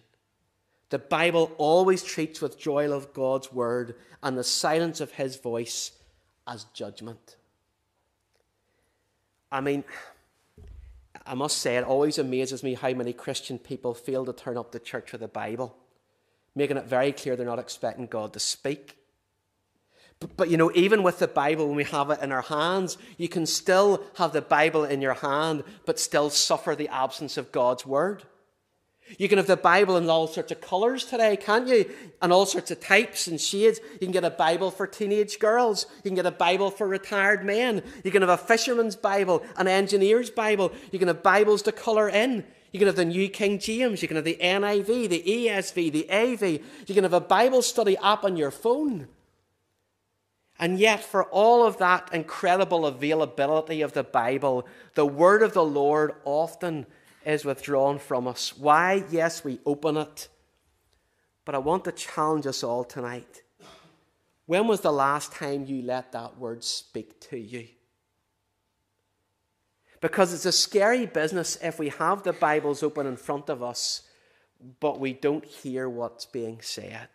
The 0.89 0.97
Bible 0.97 1.51
always 1.60 2.01
treats 2.01 2.41
withdrawal 2.41 2.91
of 2.91 3.13
God's 3.13 3.53
word 3.53 3.93
and 4.23 4.36
the 4.36 4.43
silence 4.43 4.99
of 4.99 5.12
his 5.12 5.36
voice 5.36 5.91
as 6.47 6.63
judgment. 6.73 7.36
I 9.51 9.62
mean, 9.62 9.84
I 11.27 11.36
must 11.36 11.60
say, 11.60 11.77
it 11.77 11.84
always 11.84 12.17
amazes 12.17 12.63
me 12.63 12.73
how 12.73 12.93
many 12.93 13.13
Christian 13.13 13.60
people 13.60 13.93
fail 13.93 14.25
to 14.25 14.34
turn 14.34 14.57
up 14.57 14.71
to 14.71 14.79
church 14.79 15.12
with 15.12 15.21
the 15.21 15.27
Bible 15.27 15.77
making 16.56 16.78
it 16.78 16.86
very 16.86 17.12
clear 17.12 17.36
they're 17.36 17.46
not 17.46 17.60
expecting 17.60 18.08
God 18.08 18.34
to 18.34 18.40
speak. 18.40 18.98
But, 20.20 20.38
but, 20.38 20.50
you 20.50 20.58
know, 20.58 20.72
even 20.76 21.04
with 21.04 21.20
the 21.20 21.28
Bible, 21.28 21.68
when 21.68 21.76
we 21.76 21.84
have 21.86 22.10
it 22.12 22.22
in 22.22 22.32
our 22.32 22.44
hands, 22.44 22.98
you 23.18 23.28
can 23.28 23.46
still 23.46 24.04
have 24.18 24.34
the 24.34 24.42
Bible 24.42 24.84
in 24.84 25.02
your 25.02 25.16
hand, 25.16 25.64
but 25.86 26.00
still 26.00 26.30
suffer 26.30 26.76
the 26.76 26.90
absence 26.90 27.38
of 27.38 27.52
God's 27.52 27.86
Word. 27.86 28.24
You 29.18 29.28
can 29.28 29.38
have 29.38 29.48
the 29.48 29.58
Bible 29.58 29.98
in 29.98 30.10
all 30.10 30.28
sorts 30.28 30.52
of 30.52 30.62
colours 30.62 31.06
today, 31.06 31.36
can't 31.36 31.68
you? 31.68 31.90
And 32.22 32.32
all 32.32 32.46
sorts 32.46 32.72
of 32.72 32.80
types 32.80 33.28
and 33.28 33.42
shades. 33.42 33.80
You 33.94 34.00
can 34.00 34.12
get 34.12 34.24
a 34.24 34.30
Bible 34.30 34.72
for 34.72 34.88
teenage 34.88 35.40
girls. 35.40 35.86
You 35.98 36.10
can 36.10 36.16
get 36.16 36.26
a 36.26 36.32
Bible 36.32 36.72
for 36.72 36.88
retired 36.88 37.44
men. 37.44 37.84
You 38.04 38.12
can 38.12 38.22
have 38.22 38.30
a 38.30 38.38
fisherman's 38.38 38.96
Bible, 38.96 39.44
an 39.58 39.68
engineer's 39.68 40.30
Bible. 40.30 40.72
You 40.92 41.00
can 41.00 41.08
have 41.08 41.24
Bibles 41.24 41.64
to 41.64 41.72
colour 41.72 42.08
in. 42.08 42.46
You 42.71 42.79
can 42.79 42.88
have 42.88 42.95
the 42.95 43.05
New 43.05 43.27
King 43.27 43.60
James, 43.60 44.01
you 44.01 44.07
can 44.07 44.15
have 44.15 44.25
the 44.25 44.38
NIV, 44.41 45.10
the 45.10 45.23
ESV, 45.23 45.91
the 45.91 46.10
AV. 46.10 46.62
You 46.88 46.95
can 46.95 47.03
have 47.03 47.13
a 47.13 47.19
Bible 47.19 47.62
study 47.62 47.97
app 47.97 48.23
on 48.23 48.38
your 48.38 48.51
phone. 48.51 49.07
And 50.57 50.79
yet, 50.79 51.03
for 51.03 51.23
all 51.25 51.65
of 51.65 51.77
that 51.79 52.13
incredible 52.13 52.86
availability 52.86 53.81
of 53.81 53.93
the 53.93 54.03
Bible, 54.03 54.67
the 54.93 55.05
word 55.05 55.41
of 55.41 55.53
the 55.53 55.63
Lord 55.63 56.13
often 56.23 56.86
is 57.25 57.43
withdrawn 57.43 57.99
from 57.99 58.27
us. 58.27 58.55
Why? 58.57 59.03
Yes, 59.10 59.43
we 59.43 59.60
open 59.65 59.97
it. 59.97 60.29
But 61.45 61.55
I 61.55 61.57
want 61.57 61.84
to 61.86 61.91
challenge 61.91 62.45
us 62.45 62.63
all 62.63 62.84
tonight. 62.84 63.41
When 64.45 64.67
was 64.67 64.81
the 64.81 64.91
last 64.91 65.34
time 65.34 65.65
you 65.65 65.81
let 65.81 66.12
that 66.12 66.38
word 66.38 66.63
speak 66.63 67.19
to 67.31 67.38
you? 67.38 67.67
Because 70.02 70.34
it's 70.34 70.48
a 70.48 70.52
scary 70.52 71.06
business 71.06 71.58
if 71.64 71.78
we 71.78 71.90
have 71.90 72.24
the 72.24 72.34
Bibles 72.34 72.82
open 72.82 73.06
in 73.06 73.16
front 73.16 73.50
of 73.50 73.62
us, 73.62 74.02
but 74.80 75.00
we 75.00 75.14
don't 75.14 75.46
hear 75.46 75.88
what's 75.88 76.26
being 76.26 76.60
said. 76.62 77.08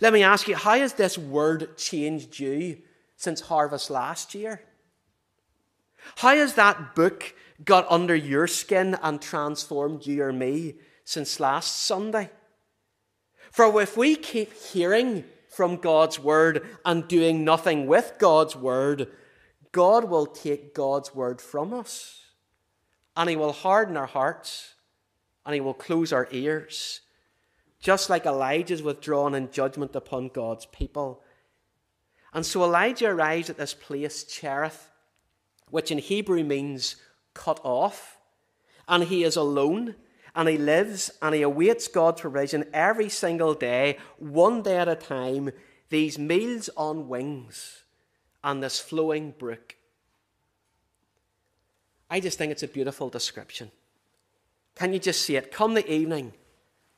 Let 0.00 0.12
me 0.12 0.22
ask 0.22 0.48
you, 0.48 0.56
how 0.56 0.76
has 0.76 0.94
this 0.94 1.18
word 1.18 1.76
changed 1.76 2.38
you 2.38 2.78
since 3.16 3.42
harvest 3.42 3.90
last 3.90 4.34
year? 4.34 4.62
How 6.16 6.34
has 6.34 6.54
that 6.54 6.94
book 6.94 7.34
got 7.64 7.86
under 7.90 8.14
your 8.14 8.46
skin 8.46 8.96
and 9.02 9.20
transformed 9.20 10.06
you 10.06 10.22
or 10.22 10.32
me 10.32 10.74
since 11.04 11.40
last 11.40 11.82
Sunday? 11.82 12.30
For 13.50 13.80
if 13.80 13.96
we 13.96 14.16
keep 14.16 14.52
hearing 14.54 15.24
from 15.48 15.76
God's 15.76 16.18
word 16.18 16.66
and 16.84 17.06
doing 17.06 17.44
nothing 17.44 17.86
with 17.86 18.14
God's 18.18 18.56
word, 18.56 19.08
God 19.74 20.04
will 20.04 20.26
take 20.26 20.72
God's 20.72 21.16
word 21.16 21.40
from 21.40 21.74
us 21.74 22.26
and 23.16 23.28
He 23.28 23.34
will 23.34 23.52
harden 23.52 23.96
our 23.96 24.06
hearts 24.06 24.74
and 25.44 25.52
He 25.52 25.60
will 25.60 25.74
close 25.74 26.12
our 26.12 26.28
ears, 26.30 27.00
just 27.80 28.08
like 28.08 28.24
Elijah's 28.24 28.84
withdrawn 28.84 29.34
in 29.34 29.50
judgment 29.50 29.96
upon 29.96 30.28
God's 30.28 30.64
people. 30.66 31.24
And 32.32 32.46
so 32.46 32.62
Elijah 32.62 33.08
arrives 33.08 33.50
at 33.50 33.58
this 33.58 33.74
place, 33.74 34.22
Cherith, 34.22 34.90
which 35.70 35.90
in 35.90 35.98
Hebrew 35.98 36.44
means 36.44 36.94
cut 37.34 37.58
off, 37.64 38.18
and 38.86 39.02
he 39.04 39.24
is 39.24 39.36
alone. 39.36 39.96
And 40.36 40.48
he 40.48 40.58
lives 40.58 41.12
and 41.22 41.32
he 41.32 41.42
awaits 41.42 41.86
God's 41.86 42.20
provision 42.20 42.64
every 42.72 43.08
single 43.08 43.54
day, 43.54 43.98
one 44.18 44.62
day 44.62 44.78
at 44.78 44.88
a 44.88 44.96
time, 44.96 45.50
these 45.90 46.18
meals 46.18 46.68
on 46.76 47.08
wings 47.08 47.83
and 48.44 48.62
this 48.62 48.78
flowing 48.78 49.34
brook. 49.36 49.74
I 52.08 52.20
just 52.20 52.38
think 52.38 52.52
it's 52.52 52.62
a 52.62 52.68
beautiful 52.68 53.08
description. 53.08 53.72
Can 54.76 54.92
you 54.92 55.00
just 55.00 55.22
see 55.22 55.36
it? 55.36 55.50
Come 55.50 55.74
the 55.74 55.90
evening, 55.90 56.32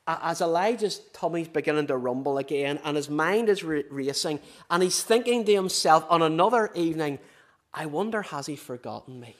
as 0.06 0.40
Elijah's 0.40 1.00
tummy's 1.12 1.48
beginning 1.48 1.86
to 1.86 1.96
rumble 1.96 2.38
again 2.38 2.78
and 2.84 2.96
his 2.96 3.08
mind 3.08 3.48
is 3.48 3.62
racing, 3.62 4.40
and 4.68 4.82
he's 4.82 5.02
thinking 5.02 5.44
to 5.44 5.54
himself 5.54 6.04
on 6.10 6.20
another 6.22 6.70
evening, 6.74 7.18
I 7.72 7.86
wonder, 7.86 8.22
has 8.22 8.46
he 8.46 8.56
forgotten 8.56 9.20
me? 9.20 9.36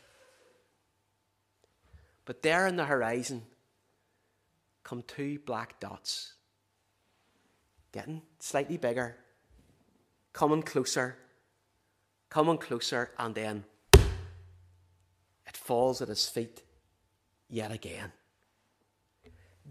But 2.25 2.43
there 2.43 2.67
in 2.67 2.77
the 2.77 2.85
horizon 2.85 3.43
come 4.85 5.03
two 5.07 5.41
black 5.41 5.81
dots, 5.81 6.35
getting 7.93 8.23
slightly 8.39 8.77
bigger, 8.77 9.17
coming 10.33 10.63
closer, 10.63 11.17
coming 12.37 12.59
closer, 12.59 13.11
and 13.19 13.35
then 13.35 13.65
it 15.47 15.57
falls 15.57 16.03
at 16.03 16.09
his 16.09 16.29
feet 16.29 16.63
yet 17.49 17.73
again. 17.73 18.13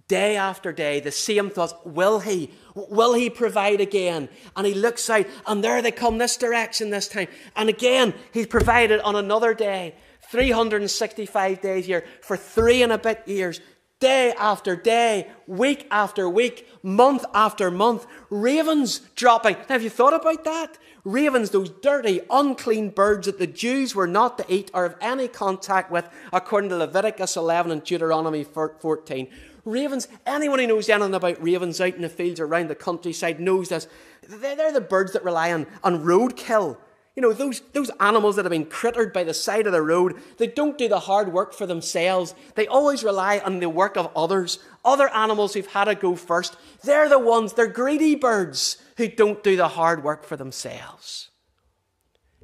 Day 0.08 0.36
after 0.36 0.74
day, 0.74 1.00
the 1.00 1.12
same 1.12 1.52
thoughts 1.52 1.76
will 1.86 2.22
he? 2.22 2.50
Will 2.74 3.14
he 3.14 3.30
provide 3.30 3.82
again? 3.82 4.30
And 4.56 4.66
he 4.66 4.74
looks 4.74 5.08
out, 5.12 5.28
and 5.46 5.64
there 5.64 5.80
they 5.84 5.92
come 5.92 6.18
this 6.18 6.38
direction 6.38 6.90
this 6.90 7.08
time. 7.08 7.28
And 7.56 7.70
again, 7.70 8.16
he's 8.34 8.48
provided 8.48 9.00
on 9.02 9.16
another 9.16 9.54
day. 9.54 9.94
365 10.32 11.62
days 11.62 11.86
a 11.86 11.88
year 11.88 12.06
for 12.22 12.36
three 12.36 12.82
and 12.82 12.92
a 12.92 12.98
bit 12.98 13.28
years 13.28 13.62
day 14.06 14.36
after 14.38 14.76
day, 14.76 15.28
week 15.48 15.88
after 15.90 16.30
week, 16.30 16.70
month 16.84 17.26
after 17.34 17.72
month, 17.72 18.06
ravens 18.30 19.00
dropping. 19.16 19.56
Now, 19.56 19.66
have 19.70 19.82
you 19.82 19.90
thought 19.90 20.14
about 20.14 20.44
that? 20.44 20.78
Ravens, 21.04 21.50
those 21.50 21.72
dirty, 21.72 22.22
unclean 22.30 22.92
birds 22.92 23.26
that 23.26 23.40
the 23.40 23.48
Jews 23.48 23.96
were 23.96 24.06
not 24.06 24.38
to 24.38 24.46
eat 24.48 24.70
or 24.76 24.84
have 24.84 24.98
any 25.02 25.28
contact 25.28 25.90
with, 25.90 26.08
according 26.32 26.70
to 26.70 26.78
Leviticus 26.78 27.36
11 27.36 27.72
and 27.72 27.84
Deuteronomy 27.84 28.44
14. 28.44 29.28
Ravens, 29.66 30.08
anyone 30.28 30.60
who 30.60 30.68
knows 30.68 30.88
anything 30.88 31.16
about 31.16 31.42
ravens 31.42 31.82
out 31.82 31.96
in 31.96 32.04
the 32.04 32.10
fields 32.10 32.40
around 32.40 32.70
the 32.70 32.76
countryside 32.76 33.40
knows 33.40 33.70
this. 33.70 33.88
They're 34.22 34.72
the 34.72 34.82
birds 34.82 35.14
that 35.14 35.24
rely 35.24 35.52
on, 35.52 35.66
on 35.84 36.04
roadkill. 36.04 36.78
You 37.16 37.22
know, 37.22 37.32
those, 37.32 37.62
those 37.72 37.92
animals 38.02 38.36
that 38.36 38.44
have 38.44 38.52
been 38.52 38.66
crittered 38.66 39.14
by 39.14 39.24
the 39.24 39.34
side 39.34 39.68
of 39.68 39.72
the 39.72 39.82
road, 39.82 40.16
they 40.38 40.48
don't 40.48 40.78
do 40.78 40.90
the 40.90 41.00
hard 41.00 41.32
work 41.32 41.54
for 41.54 41.66
themselves. 41.66 42.36
They 42.56 42.68
always 42.68 43.06
rely 43.06 43.40
on 43.40 43.60
the 43.60 43.70
work 43.70 43.96
of 43.96 44.12
others, 44.16 44.60
other 44.84 45.10
animals 45.14 45.54
who've 45.54 45.66
had 45.66 45.86
to 45.86 45.96
go 45.96 46.16
first. 46.16 46.58
They're 46.84 47.08
the 47.08 47.20
ones, 47.20 47.54
they're 47.54 47.68
greedy 47.68 48.16
birds 48.16 48.78
who 48.98 49.08
don't 49.08 49.42
do 49.44 49.56
the 49.56 49.70
hard 49.70 50.04
work 50.04 50.26
for 50.26 50.36
themselves. 50.36 51.30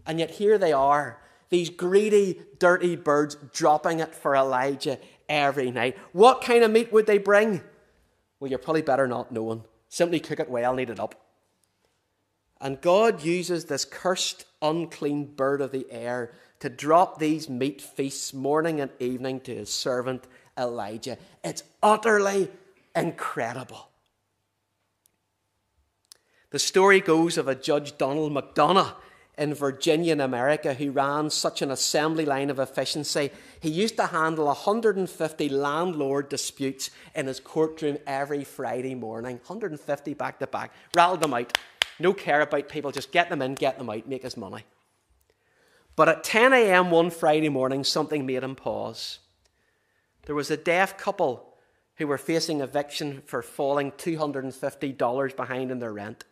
And 0.06 0.20
yet 0.20 0.32
here 0.32 0.58
they 0.58 0.72
are, 0.72 1.22
these 1.50 1.70
greedy, 1.70 2.42
dirty 2.58 2.96
birds 2.96 3.36
dropping 3.54 4.00
it 4.00 4.16
for 4.16 4.36
Elijah 4.36 5.00
every 5.28 5.70
night. 5.70 5.98
What 6.14 6.42
kind 6.42 6.64
of 6.64 6.72
meat 6.72 6.94
would 6.94 7.08
they 7.08 7.18
bring? 7.18 7.62
Well, 8.40 8.50
you're 8.50 8.58
probably 8.58 8.84
better 8.84 9.06
not 9.06 9.34
knowing. 9.34 9.66
Simply 9.90 10.22
cook 10.22 10.40
it 10.40 10.50
well, 10.50 10.74
knead 10.74 10.90
it 10.90 11.00
up. 11.00 11.16
And 12.62 12.80
God 12.80 13.24
uses 13.24 13.66
this 13.66 13.86
cursed, 13.86 14.46
unclean 14.62 15.26
bird 15.26 15.62
of 15.62 15.72
the 15.72 15.88
air 15.90 16.32
to 16.60 16.70
drop 16.70 17.18
these 17.18 17.50
meat 17.50 17.82
feasts 17.82 18.36
morning 18.36 18.80
and 18.80 18.92
evening 19.00 19.40
to 19.42 19.56
his 19.56 19.74
servant 19.74 20.26
Elijah. 20.56 21.18
It's 21.44 21.64
utterly 21.82 22.50
incredible. 22.96 23.90
The 26.52 26.60
story 26.60 27.00
goes 27.00 27.38
of 27.38 27.48
a 27.48 27.56
Judge 27.56 27.98
Donald 27.98 28.32
McDonough 28.32 28.94
in 29.38 29.54
Virginia, 29.56 30.12
in 30.12 30.22
America, 30.22 30.76
who 30.76 30.92
ran 30.92 31.30
such 31.32 31.64
an 31.64 31.72
assembly 31.72 32.26
line 32.26 32.52
of 32.52 32.60
efficiency. 32.60 33.32
He 33.60 33.70
used 33.70 33.96
to 33.96 34.08
handle 34.08 34.46
150 34.46 35.50
landlord 35.50 36.30
disputes 36.30 36.92
in 37.16 37.26
his 37.26 37.40
courtroom 37.40 37.98
every 38.06 38.44
Friday 38.44 38.94
morning. 38.94 39.38
150 39.38 40.14
back 40.14 40.38
to 40.40 40.48
back. 40.48 40.72
Rattled 40.94 41.22
them 41.22 41.34
out 41.34 41.58
no 42.02 42.14
care 42.14 42.42
about 42.42 42.70
people, 42.70 42.92
just 42.92 43.12
get 43.12 43.30
them 43.30 43.42
in, 43.42 43.56
get 43.56 43.78
them 43.78 43.90
out, 43.90 44.08
make 44.08 44.24
his 44.24 44.38
money. 44.38 44.66
But 45.96 46.10
at 46.10 46.24
10 46.24 46.54
a.m. 46.54 46.90
one 46.90 47.10
Friday 47.10 47.50
morning, 47.50 47.84
something 47.84 48.26
made 48.26 48.44
him 48.44 48.56
pause. 48.56 49.20
There 50.26 50.36
was 50.36 50.52
a 50.52 50.58
deaf 50.58 50.98
couple 50.98 51.56
who 51.96 52.08
were 52.08 52.18
facing 52.18 52.62
eviction 52.62 53.22
for 53.26 53.42
falling 53.42 53.92
$250 53.92 55.36
behind 55.36 55.72
in 55.72 55.80
their 55.80 55.94
rent. 55.94 56.24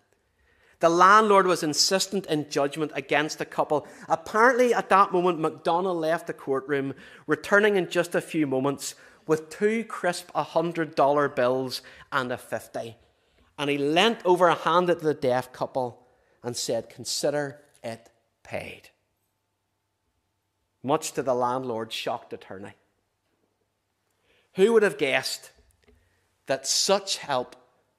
The 0.80 0.90
landlord 0.90 1.46
was 1.46 1.62
insistent 1.62 2.26
in 2.28 2.50
judgment 2.50 2.94
against 2.96 3.38
the 3.38 3.46
couple. 3.46 3.86
Apparently, 4.08 4.74
at 4.74 4.90
that 4.90 5.12
moment, 5.12 5.40
McDonald 5.40 5.98
left 5.98 6.28
the 6.28 6.34
courtroom, 6.34 6.94
returning 7.28 7.76
in 7.76 7.90
just 7.90 8.16
a 8.16 8.22
few 8.22 8.48
moments 8.48 8.96
with 9.28 9.50
two 9.50 9.84
crisp 9.84 10.32
$100 10.32 11.36
bills 11.36 11.82
and 12.12 12.32
a 12.32 12.38
50. 12.38 12.96
And 13.60 13.70
he 13.70 13.78
leant 13.78 14.22
over 14.24 14.50
and 14.50 14.58
handed 14.62 15.00
to 15.00 15.06
the 15.06 15.14
deaf 15.14 15.52
couple 15.52 16.08
and 16.42 16.56
said, 16.56 16.90
Consider 16.90 17.60
it 17.84 18.10
paid. 18.42 18.90
Much 20.82 21.12
to 21.12 21.22
the 21.22 21.36
landlord's 21.36 21.94
shocked 21.94 22.32
attorney. 22.32 22.72
Who 24.54 24.72
would 24.72 24.84
have 24.84 24.98
guessed 24.98 25.52
that 26.46 26.66
such 26.66 27.18
help 27.18 27.58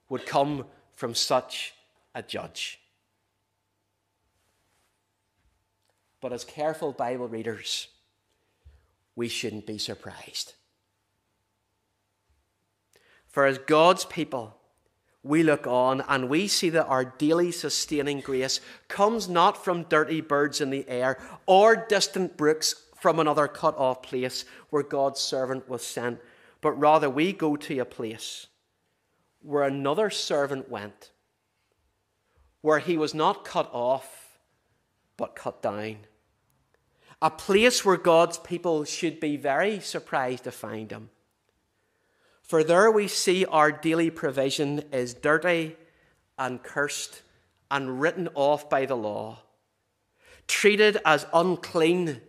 would 0.09 0.25
come 0.25 0.65
from 0.93 1.13
such 1.13 1.75
a 2.15 2.23
judge? 2.23 2.79
But 6.21 6.33
as 6.33 6.43
careful 6.43 6.91
Bible 6.91 7.27
readers, 7.27 7.87
we 9.15 9.27
shouldn't 9.27 9.67
be 9.67 9.77
surprised. 9.77 10.53
For 13.27 13.45
as 13.45 13.59
God's 13.59 14.05
people, 14.05 14.57
we 15.23 15.43
look 15.43 15.67
on 15.67 16.01
and 16.07 16.29
we 16.29 16.47
see 16.47 16.69
that 16.71 16.87
our 16.87 17.05
daily 17.05 17.51
sustaining 17.51 18.21
grace 18.21 18.59
comes 18.87 19.29
not 19.29 19.63
from 19.63 19.83
dirty 19.83 20.21
birds 20.21 20.61
in 20.61 20.71
the 20.71 20.87
air 20.87 21.17
or 21.45 21.75
distant 21.75 22.37
brooks 22.37 22.85
from 22.99 23.19
another 23.19 23.47
cut 23.47 23.77
off 23.77 24.01
place 24.01 24.45
where 24.69 24.83
God's 24.83 25.19
servant 25.19 25.69
was 25.69 25.85
sent, 25.85 26.19
but 26.59 26.71
rather 26.71 27.09
we 27.09 27.33
go 27.33 27.55
to 27.55 27.79
a 27.79 27.85
place 27.85 28.47
where 29.41 29.63
another 29.63 30.09
servant 30.09 30.69
went, 30.69 31.11
where 32.61 32.79
he 32.79 32.97
was 32.97 33.13
not 33.13 33.45
cut 33.45 33.69
off, 33.73 34.39
but 35.17 35.35
cut 35.35 35.61
down. 35.61 35.97
A 37.21 37.29
place 37.29 37.85
where 37.85 37.97
God's 37.97 38.37
people 38.39 38.83
should 38.83 39.19
be 39.19 39.37
very 39.37 39.79
surprised 39.79 40.43
to 40.45 40.51
find 40.51 40.91
him 40.91 41.09
for 42.51 42.65
there 42.65 42.91
we 42.91 43.07
see 43.07 43.45
our 43.45 43.71
daily 43.71 44.09
provision 44.09 44.83
is 44.91 45.13
dirty 45.13 45.73
and 46.37 46.61
cursed 46.61 47.21
and 47.71 48.01
written 48.01 48.27
off 48.35 48.69
by 48.69 48.85
the 48.85 48.97
law, 48.97 49.39
treated 50.49 50.97
as 51.05 51.25
unclean. 51.33 52.19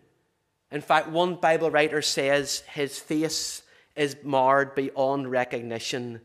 In 0.70 0.80
fact, 0.80 1.08
one 1.08 1.34
Bible 1.34 1.72
writer 1.72 2.00
says 2.02 2.60
his 2.72 3.00
face 3.00 3.64
is 3.96 4.14
marred 4.22 4.76
beyond 4.76 5.28
recognition, 5.28 6.20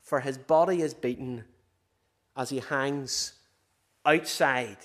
for 0.00 0.20
his 0.20 0.38
body 0.38 0.80
is 0.80 0.94
beaten 0.94 1.44
as 2.34 2.48
he 2.48 2.60
hangs 2.60 3.34
outside 4.06 4.78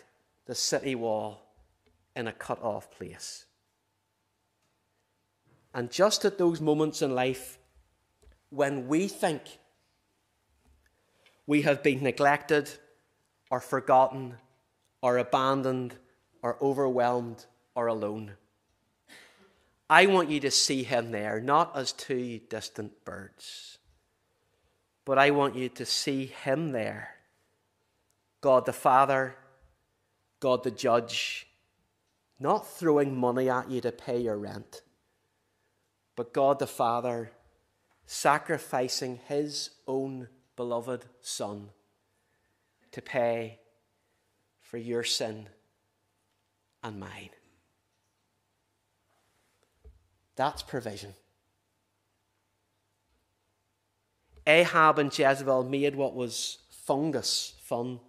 the 0.47 0.55
city 0.55 0.95
wall 0.95 1.45
in 2.13 2.27
a 2.27 2.33
cut 2.33 2.61
off 2.61 2.91
place. 2.91 3.45
And 5.73 5.89
just 5.89 6.25
at 6.25 6.37
those 6.37 6.59
moments 6.59 7.01
in 7.01 7.15
life 7.15 7.57
when 8.53 8.87
we 8.87 9.07
think 9.07 9.41
we 11.47 11.63
have 11.63 11.81
been 11.81 12.03
neglected 12.03 12.69
or 13.49 13.59
forgotten 13.59 14.35
or 15.01 15.17
abandoned 15.17 15.95
or 16.43 16.57
overwhelmed 16.61 17.45
or 17.75 17.87
alone. 17.87 18.33
I 19.89 20.05
want 20.05 20.29
you 20.29 20.39
to 20.41 20.51
see 20.51 20.83
him 20.83 21.11
there, 21.11 21.41
not 21.41 21.75
as 21.75 21.91
two 21.91 22.39
distant 22.47 23.03
birds, 23.03 23.79
but 25.03 25.17
I 25.17 25.31
want 25.31 25.55
you 25.55 25.69
to 25.69 25.85
see 25.85 26.27
him 26.27 26.71
there 26.71 27.09
God 28.41 28.65
the 28.65 28.73
Father, 28.73 29.35
God 30.39 30.63
the 30.63 30.71
Judge, 30.71 31.47
not 32.39 32.67
throwing 32.67 33.17
money 33.17 33.49
at 33.49 33.71
you 33.71 33.81
to 33.81 33.91
pay 33.91 34.19
your 34.19 34.37
rent, 34.37 34.81
but 36.15 36.33
God 36.33 36.59
the 36.59 36.67
Father 36.67 37.31
sacrificing 38.13 39.19
his 39.27 39.71
own 39.87 40.27
beloved 40.55 41.03
Son 41.21 41.69
to 42.91 43.01
pay 43.01 43.57
for 44.61 44.77
your 44.77 45.03
sin 45.03 45.49
and 46.83 46.99
mine. 46.99 47.31
That's 50.35 50.61
provision. 50.61 51.15
Ahab 54.45 54.99
and 54.99 55.17
Jezebel 55.17 55.63
made 55.63 55.95
what 55.95 56.13
was 56.13 56.59
fungus 56.69 57.55
fun. 57.63 57.99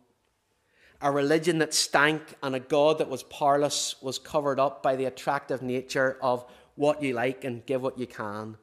A 1.01 1.11
religion 1.11 1.59
that 1.59 1.73
stank 1.73 2.35
and 2.43 2.55
a 2.55 2.61
God 2.61 2.99
that 2.99 3.09
was 3.09 3.23
powerless 3.23 3.97
was 4.03 4.19
covered 4.19 4.61
up 4.61 4.83
by 4.83 4.97
the 4.97 5.07
attractive 5.07 5.63
nature 5.63 6.19
of 6.21 6.45
what 6.75 7.03
you 7.03 7.15
like 7.15 7.45
and 7.45 7.65
give 7.65 7.81
what 7.81 7.99
you 7.99 8.07
can. 8.07 8.59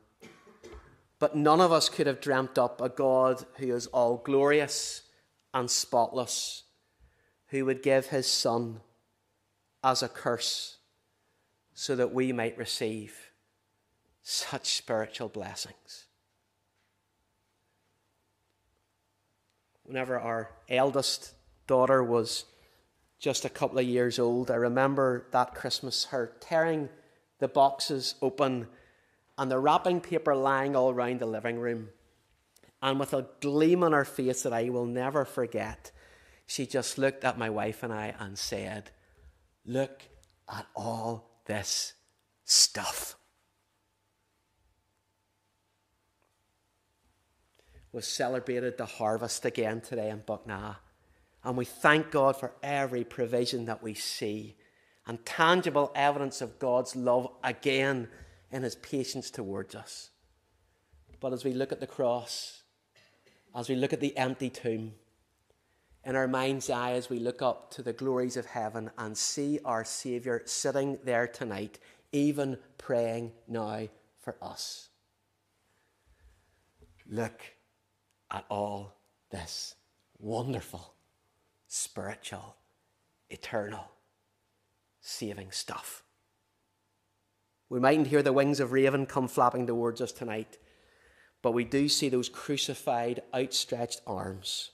But 1.22 1.36
none 1.36 1.62
of 1.62 1.72
us 1.72 1.88
could 1.88 2.08
have 2.08 2.20
dreamt 2.20 2.58
up 2.58 2.82
a 2.82 2.90
God 2.90 3.46
who 3.58 3.76
is 3.76 3.86
all 3.86 4.18
glorious 4.18 5.04
and 5.54 5.70
spotless, 5.70 6.64
who 7.50 7.64
would 7.66 7.84
give 7.84 8.08
his 8.08 8.26
Son 8.26 8.82
as 9.84 10.02
a 10.02 10.10
curse 10.10 10.78
so 11.76 11.96
that 11.96 12.12
we 12.12 12.34
might 12.34 12.58
receive 12.58 13.16
such 14.24 14.74
spiritual 14.78 15.30
blessings. 15.30 16.06
Whenever 19.84 20.20
our 20.20 20.50
eldest 20.68 21.36
daughter 21.68 22.04
was 22.04 22.46
just 23.20 23.46
a 23.46 23.50
couple 23.50 23.78
of 23.78 23.86
years 23.86 24.18
old, 24.18 24.50
I 24.50 24.56
remember 24.56 25.28
that 25.30 25.54
Christmas 25.54 26.06
her 26.06 26.34
tearing 26.40 26.90
the 27.38 27.48
boxes 27.48 28.16
open 28.24 28.68
and 29.42 29.50
the 29.50 29.58
wrapping 29.58 30.00
paper 30.00 30.36
lying 30.36 30.76
all 30.76 30.94
round 30.94 31.20
the 31.20 31.26
living 31.26 31.58
room. 31.58 31.90
And 32.80 33.00
with 33.00 33.12
a 33.12 33.26
gleam 33.40 33.84
on 33.84 33.92
her 33.92 34.06
face 34.06 34.44
that 34.44 34.54
I 34.54 34.70
will 34.70 34.86
never 34.86 35.26
forget, 35.26 35.90
she 36.46 36.68
just 36.68 37.00
looked 37.00 37.26
at 37.26 37.40
my 37.40 37.50
wife 37.50 37.82
and 37.82 37.92
I 37.92 38.14
and 38.20 38.38
said, 38.38 38.92
Look 39.66 40.04
at 40.48 40.68
all 40.76 41.42
this 41.46 41.94
stuff. 42.46 43.16
We 47.92 48.04
celebrated 48.04 48.78
the 48.78 48.86
harvest 48.86 49.44
again 49.44 49.82
today 49.82 50.12
in 50.12 50.20
Buckna. 50.20 50.76
And 51.44 51.58
we 51.58 51.66
thank 51.66 52.12
God 52.12 52.38
for 52.38 52.54
every 52.62 53.04
provision 53.04 53.66
that 53.66 53.82
we 53.82 53.96
see 53.96 54.56
and 55.08 55.26
tangible 55.26 55.92
evidence 55.96 56.42
of 56.42 56.60
God's 56.60 56.96
love 56.96 57.28
again 57.44 58.08
in 58.52 58.64
his 58.64 58.76
patience 58.76 59.32
towards 59.32 59.76
us. 59.76 60.10
But 61.20 61.34
as 61.34 61.44
we 61.44 61.54
look 61.54 61.72
at 61.72 61.80
the 61.80 61.88
cross, 61.88 62.64
as 63.56 63.70
we 63.70 63.76
look 63.76 63.94
at 63.94 64.00
the 64.00 64.16
empty 64.18 64.50
tomb, 64.50 64.94
in 66.04 66.16
our 66.16 66.28
mind's 66.28 66.70
eye, 66.70 66.94
as 66.94 67.10
we 67.10 67.20
look 67.20 67.42
up 67.42 67.70
to 67.72 67.84
the 67.84 67.94
glories 67.94 68.36
of 68.36 68.48
heaven 68.48 68.90
and 68.98 69.16
see 69.16 69.60
our 69.64 69.86
Saviour 69.86 70.42
sitting 70.46 70.98
there 71.04 71.28
tonight, 71.28 71.78
even 72.12 72.58
praying 72.78 73.32
now 73.48 73.88
for 74.20 74.36
us. 74.42 74.90
Look 77.08 77.42
at 78.32 78.46
all 78.50 78.96
this 79.30 79.76
wonderful, 80.18 80.94
spiritual, 81.68 82.56
eternal, 83.30 83.92
saving 85.02 85.52
stuff. 85.52 86.04
We 87.72 87.80
mightn't 87.80 88.08
hear 88.08 88.22
the 88.22 88.34
wings 88.34 88.60
of 88.60 88.74
raven 88.74 89.06
come 89.06 89.30
flapping 89.30 89.66
towards 89.66 90.02
us 90.02 90.12
tonight, 90.12 90.58
but 91.42 91.54
we 91.54 91.64
do 91.64 91.88
see 91.88 92.10
those 92.10 92.28
crucified, 92.28 93.22
outstretched 93.34 94.02
arms 94.06 94.72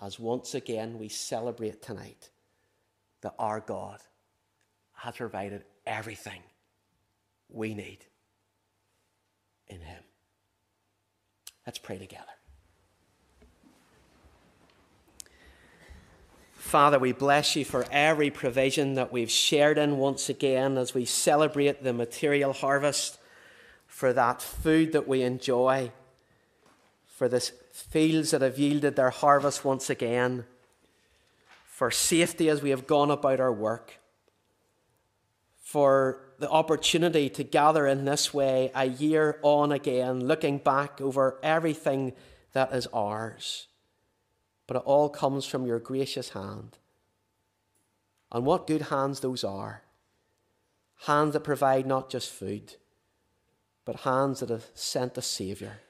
as 0.00 0.18
once 0.18 0.54
again 0.54 0.98
we 0.98 1.10
celebrate 1.10 1.82
tonight 1.82 2.30
that 3.20 3.34
our 3.38 3.60
God 3.60 4.00
has 4.94 5.16
provided 5.16 5.64
everything 5.86 6.40
we 7.50 7.74
need 7.74 7.98
in 9.66 9.82
Him. 9.82 10.02
Let's 11.66 11.78
pray 11.78 11.98
together. 11.98 12.37
Father, 16.68 16.98
we 16.98 17.12
bless 17.12 17.56
you 17.56 17.64
for 17.64 17.86
every 17.90 18.28
provision 18.28 18.92
that 18.92 19.10
we've 19.10 19.30
shared 19.30 19.78
in 19.78 19.96
once 19.96 20.28
again 20.28 20.76
as 20.76 20.92
we 20.92 21.06
celebrate 21.06 21.82
the 21.82 21.94
material 21.94 22.52
harvest, 22.52 23.16
for 23.86 24.12
that 24.12 24.42
food 24.42 24.92
that 24.92 25.08
we 25.08 25.22
enjoy, 25.22 25.90
for 27.06 27.26
the 27.26 27.40
fields 27.72 28.32
that 28.32 28.42
have 28.42 28.58
yielded 28.58 28.96
their 28.96 29.08
harvest 29.08 29.64
once 29.64 29.88
again. 29.88 30.44
for 31.64 31.90
safety 31.90 32.50
as 32.50 32.60
we 32.60 32.68
have 32.68 32.86
gone 32.86 33.10
about 33.10 33.40
our 33.40 33.52
work, 33.52 33.98
for 35.62 36.20
the 36.38 36.50
opportunity 36.50 37.30
to 37.30 37.44
gather 37.44 37.86
in 37.86 38.04
this 38.04 38.34
way 38.34 38.70
a 38.74 38.84
year 38.84 39.38
on 39.42 39.72
again, 39.72 40.26
looking 40.26 40.58
back 40.58 41.00
over 41.00 41.38
everything 41.42 42.12
that 42.52 42.74
is 42.74 42.86
ours. 42.88 43.67
But 44.68 44.76
it 44.76 44.82
all 44.84 45.08
comes 45.08 45.46
from 45.46 45.66
your 45.66 45.80
gracious 45.80 46.30
hand. 46.30 46.78
And 48.30 48.46
what 48.46 48.68
good 48.68 48.82
hands 48.82 49.20
those 49.20 49.42
are! 49.42 49.82
Hands 51.06 51.32
that 51.32 51.40
provide 51.40 51.86
not 51.86 52.10
just 52.10 52.30
food, 52.30 52.74
but 53.84 54.00
hands 54.00 54.40
that 54.40 54.50
have 54.50 54.66
sent 54.74 55.16
a 55.16 55.22
Saviour 55.22 55.80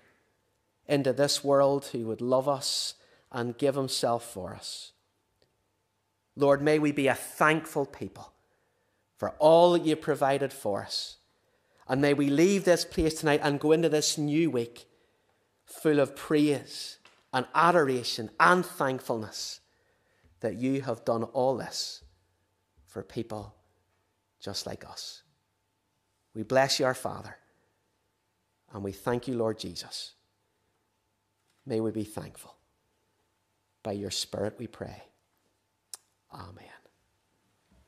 into 0.86 1.12
this 1.12 1.42
world 1.42 1.86
who 1.86 2.06
would 2.06 2.20
love 2.20 2.48
us 2.48 2.94
and 3.32 3.58
give 3.58 3.74
himself 3.74 4.24
for 4.24 4.54
us. 4.54 4.92
Lord, 6.36 6.62
may 6.62 6.78
we 6.78 6.92
be 6.92 7.08
a 7.08 7.14
thankful 7.14 7.84
people 7.84 8.32
for 9.16 9.30
all 9.40 9.72
that 9.72 9.84
you 9.84 9.96
provided 9.96 10.52
for 10.52 10.82
us. 10.82 11.16
And 11.88 12.00
may 12.00 12.14
we 12.14 12.30
leave 12.30 12.64
this 12.64 12.84
place 12.84 13.14
tonight 13.14 13.40
and 13.42 13.58
go 13.58 13.72
into 13.72 13.88
this 13.88 14.16
new 14.16 14.50
week 14.50 14.86
full 15.64 15.98
of 15.98 16.14
praise 16.14 16.97
and 17.32 17.46
adoration 17.54 18.30
and 18.40 18.64
thankfulness 18.64 19.60
that 20.40 20.56
you 20.56 20.82
have 20.82 21.04
done 21.04 21.24
all 21.24 21.56
this 21.56 22.02
for 22.86 23.02
people 23.02 23.54
just 24.40 24.66
like 24.66 24.88
us. 24.88 25.22
We 26.34 26.42
bless 26.42 26.78
you, 26.78 26.86
our 26.86 26.94
Father, 26.94 27.36
and 28.72 28.84
we 28.84 28.92
thank 28.92 29.26
you, 29.26 29.34
Lord 29.34 29.58
Jesus. 29.58 30.12
May 31.66 31.80
we 31.80 31.90
be 31.90 32.04
thankful. 32.04 32.54
By 33.82 33.92
your 33.92 34.10
Spirit 34.10 34.56
we 34.58 34.66
pray. 34.66 35.02
Amen. 36.32 36.77